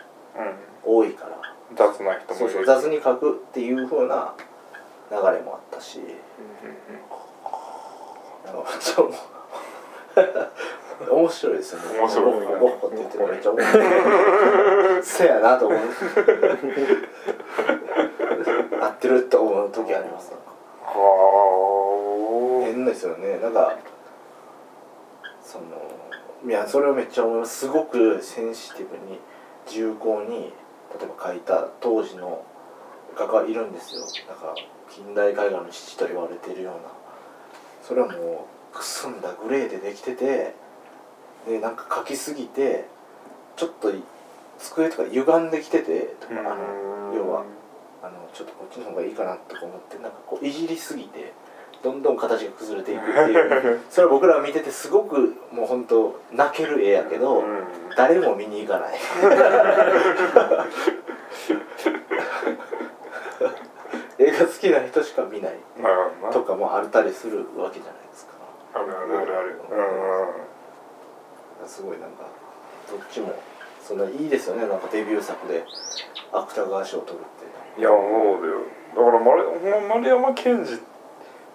[0.86, 0.96] うん。
[0.96, 1.38] 多いから。
[1.76, 2.58] 雑な人もそういる。
[2.58, 4.34] そう雑に書くっていう風な
[5.12, 6.02] 流れもあったし。
[8.48, 9.12] あのちょ
[11.12, 12.00] 面白いですよね。
[12.00, 12.34] 面白い。
[12.34, 15.04] ゴッホゴッホって言ってるのめっちゃ面白い。
[15.04, 15.80] せやなと思う。
[18.82, 20.34] 合ってるって思う時あります。
[20.84, 21.67] は
[22.78, 23.40] 変ですよね。
[23.40, 23.78] なんか
[25.42, 25.66] その
[26.46, 27.60] いやそれはめっちゃ思います。
[27.60, 29.20] すごくセンシティブに
[29.66, 30.54] 重厚に
[30.98, 32.46] 例えば描いた当時の
[33.18, 34.02] 画家いるんですよ。
[34.28, 34.56] なんか
[34.90, 36.80] 近代絵画の父と言われているような。
[37.82, 40.54] それはもうくすんだグレーでできてて
[41.48, 42.86] でなんか描きすぎて
[43.56, 44.04] ちょっとい
[44.60, 47.46] 机とか歪んできててとかあのうん要は
[48.04, 51.34] あのちょっとこっちの方がいいかなとか思ってなんかこういじりすぎて
[51.84, 53.80] どんどん形が崩れていくっていう。
[53.90, 57.68] それは僕ら見ててすごくもう本当泣ける絵やけど、うん。
[57.96, 59.00] 誰も見に行かない。
[64.20, 65.56] 映画好きな人しか見ない
[66.32, 68.34] とかもあったりするわけじゃないですか。
[68.74, 69.60] あるあるあるある。
[71.68, 72.26] すごいなんか
[72.90, 73.34] どっちも
[73.84, 74.68] そんないいですよね。
[74.68, 75.64] なんかデビュー作で
[76.32, 77.26] 芥川賞を取るっ
[77.76, 77.82] て。
[77.82, 78.00] いやそう
[78.42, 78.62] だよ。
[78.96, 80.80] だから丸ほんま丸山健二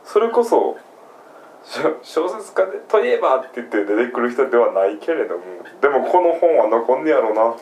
[0.05, 0.77] それこそ
[2.03, 5.45] 小説家でといえばって言って出てくる人ではないけれども
[5.81, 7.55] でもこの本は残んねやろな。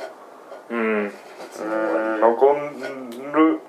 [0.70, 1.05] うん。
[1.05, 2.55] うん残
[3.32, 3.61] る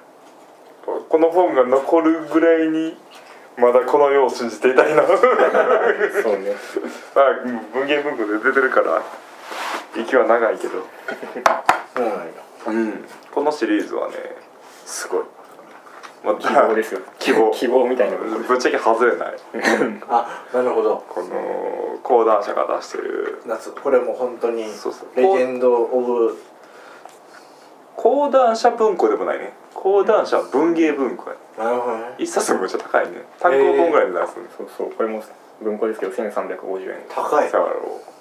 [1.09, 2.95] この本が残るぐらいに
[3.57, 5.01] まだこの世を信じていたいな。
[5.01, 5.07] まあ
[6.23, 6.55] そうね。
[7.73, 9.01] 文芸文庫で出てるから
[9.95, 10.83] 息は長いけど。
[11.95, 12.25] そうなんや
[12.67, 13.05] うん。
[13.31, 14.13] このシリーズはね
[14.85, 15.23] すごい、
[16.23, 17.01] まあ、希望ですよ。
[17.19, 17.51] 希望。
[17.51, 19.35] 希望みたいなぶっちゃけ外れない。
[20.07, 21.03] あなるほど。
[21.09, 23.41] この講談社が出してる。
[23.45, 26.37] 夏これもう本当にレジェンド・オブ。
[27.95, 29.53] 講談社文庫でもないね。
[29.73, 31.35] 講談社文芸文庫や。
[31.57, 32.15] なるほどね。
[32.17, 33.25] 一冊めっちゃ高いね。
[33.39, 35.23] 単行本ぐらいで出すんですそうそうこれも
[35.61, 37.05] 文庫ですけど1350円。
[37.09, 37.51] 高い。
[37.51, 38.11] だろう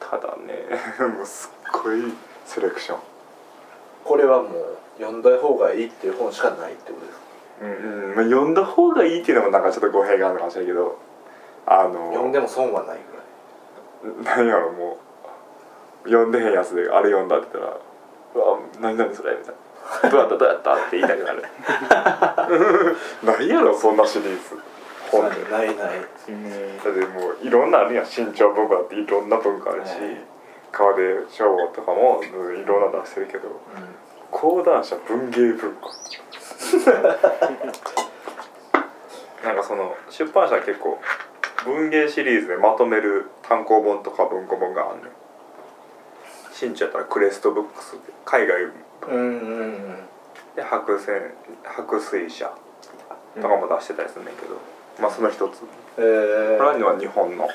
[0.00, 0.66] ただね
[1.16, 2.12] もうすっごい
[2.44, 2.98] セレクション。
[4.04, 7.24] これはもう読んだ方がいいっていう本しかないってことですか？
[7.62, 10.98] うん、まあ、読んだ方がいいっていうのもなんかちょっと語弊があるかもしれないけど
[11.66, 14.36] あの読んでも損はないぐらい。
[14.38, 14.98] 何やろも
[16.04, 17.76] う読んでへんやつであれ読んだって言ったら
[18.34, 19.54] 「うわ何何それ」みたい
[20.02, 21.44] な「どうやったどうやった?」って言いたくなる。
[23.24, 24.58] 何やろそんなシリーズ。
[25.10, 25.98] 本でだないない。
[26.28, 26.46] うん
[26.78, 28.06] ってもういろんなあるやん。
[28.06, 30.00] 新潮文化だっていろんな文化あるしはい。
[30.72, 33.48] 川出書房とかもうんいろんな出してるけど
[34.34, 35.90] 講談社文芸文庫
[39.44, 40.98] なんかその出版社は結構
[41.64, 45.12] 文芸シリーズでまとめる単行本とか文庫本があるね
[46.52, 48.72] 新潮やったらクレストブックス海外うん
[49.08, 49.22] うんう
[49.66, 50.08] ん。
[50.56, 51.32] で白線
[51.62, 52.52] 白水社
[53.40, 54.56] とかも出してたりするんだけど、
[55.00, 55.62] まあその一つ。
[55.96, 57.48] えー、これは日本の。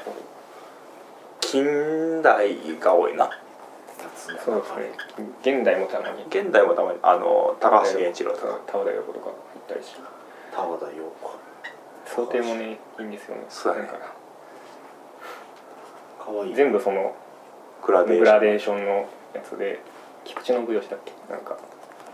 [1.40, 3.30] 近代が多いな
[4.20, 4.92] そうですね。
[5.42, 6.24] 現代もたまに。
[6.26, 8.60] 現代もたまにあの高橋源一郎とか。
[8.68, 9.36] 田和田横とか行っ
[9.68, 10.02] たりして
[10.54, 10.92] 田和田陽
[11.22, 11.32] 子。
[12.06, 12.80] 想定もね。
[13.00, 13.06] いい。
[13.06, 13.88] んですよねそうだね。
[13.88, 13.98] か
[16.26, 17.16] かわいい全部その
[17.86, 18.20] グラデーション。
[18.20, 19.80] グラデーションのやつで
[20.26, 21.14] 菊池信義だっけ？
[21.32, 21.58] なんか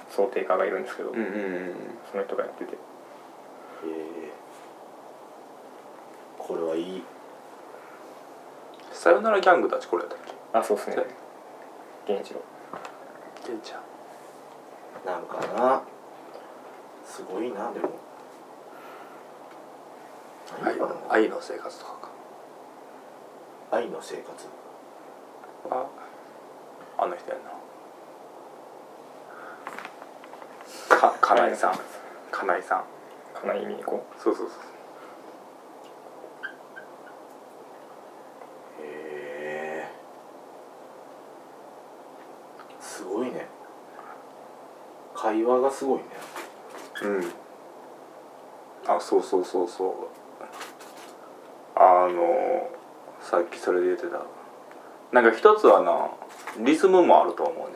[0.10, 1.76] 想定家がいるんですけど、うんうんうん
[2.12, 2.78] その人がやってて。
[3.86, 3.88] え。
[3.88, 3.91] ー
[6.38, 7.03] これはいい。
[8.93, 10.34] さよならギャングたちこれやったっけ？
[10.53, 10.95] あそうっすね
[12.08, 12.41] 源一郎。
[13.43, 13.82] 源ちゃん。
[15.06, 15.84] なんかな。
[17.03, 17.89] すごいなでも。
[20.62, 20.95] 何愛かな。
[21.10, 22.10] 愛の生活とか
[23.72, 24.47] 愛の生活。
[25.70, 25.89] かは
[26.97, 27.38] あの人や
[30.89, 30.97] な。
[30.97, 31.80] か金井さん。
[32.32, 32.84] 金井さん。
[33.36, 34.58] 金井美子そうそうそう
[38.80, 39.91] へえ
[42.80, 43.47] すごいね
[45.62, 46.03] がすごいね。
[47.03, 47.24] うん。
[48.88, 49.91] あそうそうそうそう。
[51.76, 52.70] あの
[53.22, 54.22] さっきそれで言ってた。
[55.12, 57.68] なんか一つはなリズムもあると思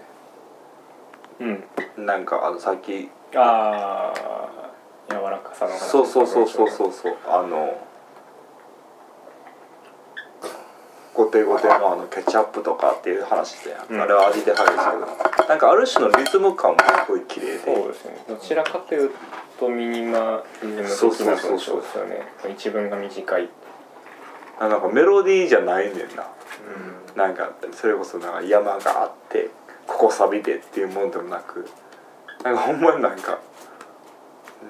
[1.39, 1.63] うね。
[1.97, 2.05] うん。
[2.05, 4.71] なんかあのさっきああ
[5.09, 5.77] 柔らかさの話。
[5.79, 7.17] そうそうそうそうそうそう。
[7.27, 7.77] あの
[11.19, 14.01] ゴテゴテのあのケチャップとかっていう話で、うん。
[14.01, 17.59] あれは味で入るんですけどなんかある種のリズム感もすごい綺麗で。
[17.59, 18.23] そうですね。
[18.29, 19.11] どちらかという
[19.59, 22.21] とミニマリズム的な文章ですよね。
[22.49, 23.49] 一文が短い。
[24.61, 26.23] なんかメロディーじゃないねんな。
[26.23, 29.49] うなんかそれこそなんか山があって
[29.87, 31.67] ここ錆びてっていうもんでもなく。
[32.45, 33.39] なんかほんまになんか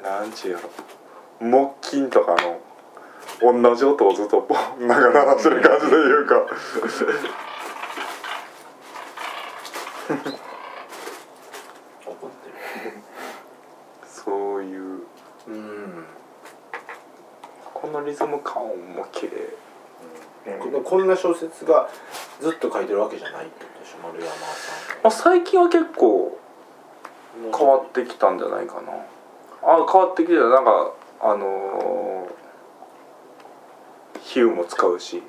[0.02, 0.72] なんちゅうやろ。
[1.42, 2.60] 木琴とかの
[3.42, 6.36] 同じ音をずっとポンながら話してる感じというか。
[12.06, 12.56] 怒ってる
[14.06, 14.82] そういう。
[15.48, 16.06] うん。
[17.74, 19.32] このリズム感も綺麗。
[20.48, 21.90] うんここんな小説が
[22.42, 24.72] ずっと書いてるわけじゃないってことでしょ丸山さ
[25.04, 26.40] まあ、最近は結構
[27.38, 28.92] ん変わってきたんじゃないかな。
[29.62, 30.44] あ変わってきてた。
[30.50, 32.39] なんかあのー
[34.34, 35.18] 比喩も使うし。
[35.18, 35.24] うん。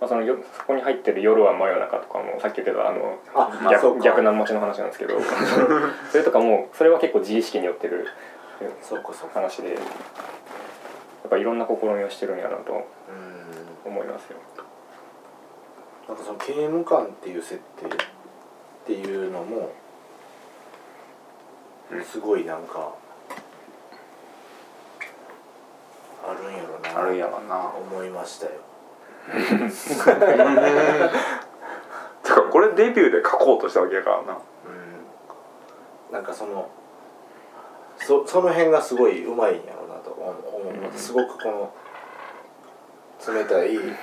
[0.00, 5.18] まあ、そのよそこに入ってる「夜は真夜中」とかもさっき言ってたあのあ逆逆難持ちの話なんですけど。
[6.10, 8.06] それとかもそれは結構自意識によってる
[8.82, 9.40] そうかそうか。
[9.40, 13.90] 話でやっぱいろんな試みをしてるんやなとうん。
[13.92, 14.36] 思いますよ。
[16.08, 17.88] なんかその刑務官っていう設定っ
[18.84, 19.70] ていうのも
[22.02, 22.92] すごいなんか
[26.26, 26.98] あるんやろな。
[27.00, 27.72] あるんやろな。
[27.76, 28.52] 思いましたよ。
[32.22, 34.32] てかこれデビューで書こうとしたわけやからな。
[34.32, 34.36] う
[36.10, 36.12] ん。
[36.12, 36.68] なんかその
[37.98, 40.10] そその辺がすごいうまいんやろうなと。
[40.10, 40.34] 思う。
[40.68, 40.92] 思う。
[40.98, 41.72] すごくこの
[43.34, 43.94] 冷たい 冷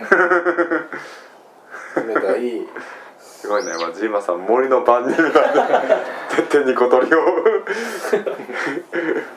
[2.13, 2.67] たい
[3.42, 5.39] すごいね、まあ、ジーマさん森の番人なんで
[6.38, 7.18] てっぺんに小鳥を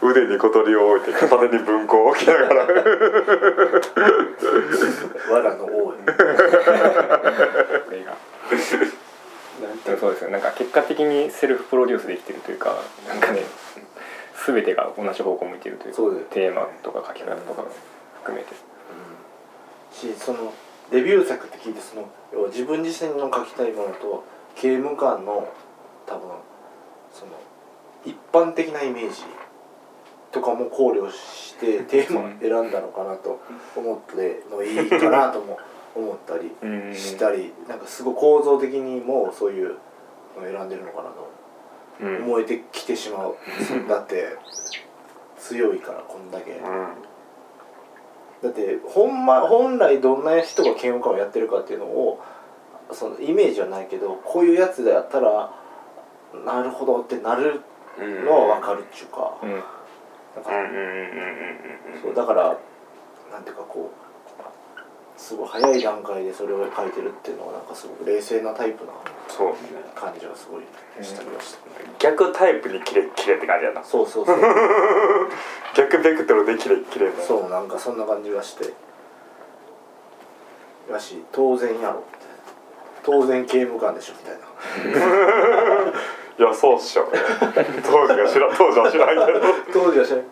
[0.03, 2.67] 腕に小鳥を置いて片手に文庫を置きながら。
[5.31, 6.03] 藁の王 こ
[7.91, 8.15] れが。
[9.99, 10.31] そうですよ。
[10.31, 12.77] なんか結果的にセルフプロデュースできてるというか
[13.09, 13.41] なんかね
[14.47, 17.65] 全てが同じ方向を向いてるというかテーマとか書き方とか
[18.23, 18.55] 含めて。
[19.91, 20.53] しその
[20.95, 24.22] デビュー作って聞いてその要は自分自身の書きたいものと
[24.55, 25.53] 刑務官の
[26.07, 26.28] 多分
[27.12, 27.32] その
[28.05, 29.22] 一般的なイメージ
[30.30, 33.40] とかも考慮してテーマを選んだのかなと
[33.74, 35.59] 思ってのいいかなとも
[35.97, 36.95] 思ったりうん。
[36.95, 39.70] したりなんかすごい構造的にもそういう
[40.36, 41.30] のを選んでるのかなと
[42.03, 42.24] うん。
[42.24, 43.36] 思えてきてしまう
[43.88, 44.36] だって
[45.38, 46.61] 強いからこんだけ。
[48.45, 52.20] うんだってほんま本来どんな人が嫌悪感をやってるかっていうのを
[52.92, 55.51] そのイメージはないけどこういうやつでやったら
[56.45, 57.61] なるほどってなる
[57.99, 59.51] うんのは分かるっちゅうか,、うん。
[59.53, 59.61] なん。
[59.62, 59.70] か
[60.51, 60.57] うん。
[60.57, 60.64] うん。
[60.64, 60.74] うん。
[60.74, 60.80] う
[61.90, 61.95] ん。
[61.95, 62.03] うん。
[62.03, 62.59] そうだから
[63.32, 64.04] なんていうかこう
[65.17, 68.93] すごい早い段階でそれを書いてるっていうのはなんかすごく冷静なタイプな
[69.29, 69.55] そうね。
[69.95, 70.65] 感じがすごい
[71.05, 71.59] したりはした、
[71.99, 74.37] 逆タイプにキレキレって感じやなそうそうそう。
[75.75, 78.73] 逆ベクトルでキレキレなそうなんかそんな感じがして。
[80.91, 82.25] やし当然やろって。
[83.03, 85.93] 当然刑務官でしょみたいな
[86.37, 87.07] いやそうっしょ
[87.87, 89.41] 当時は知ら当時は知らんけど。
[89.72, 90.24] 当時は知らん。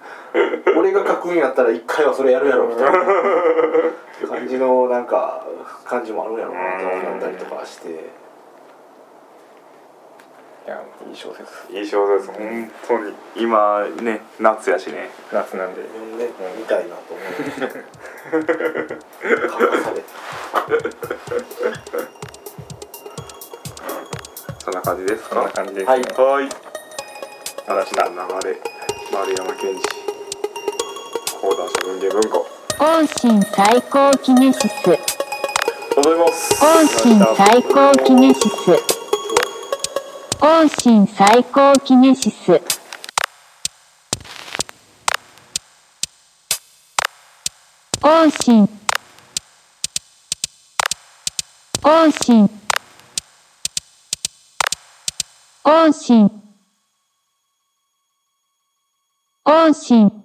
[0.76, 2.98] 俺が書くんやったら一回はそれやるやろみたいな。
[4.28, 5.46] 感じのなんか
[5.84, 8.10] 感じもあるんやろうなと思ったりとかして。
[10.64, 11.72] いやいい小説。
[11.72, 13.14] いい小説本当に。
[13.36, 15.10] 今ね夏やしね。
[15.32, 15.82] 夏なんで。
[15.82, 16.28] 読んで
[16.58, 17.68] みたいなと思いました。
[19.48, 20.04] 書かされて
[24.62, 26.48] そんな感じですそんなか感じです、ねはいはい
[27.66, 28.60] 話した流れ
[29.12, 29.82] 丸山健二
[31.40, 32.46] 講談社文芸文庫
[32.78, 34.72] 往診最高キネシス。
[35.96, 38.70] ございます往診最高キネシス。
[40.38, 42.60] 往診最高キネシス。
[48.00, 48.68] 往診。
[51.82, 52.61] 往診。
[55.62, 56.30] 往診。
[59.44, 60.21] 往診。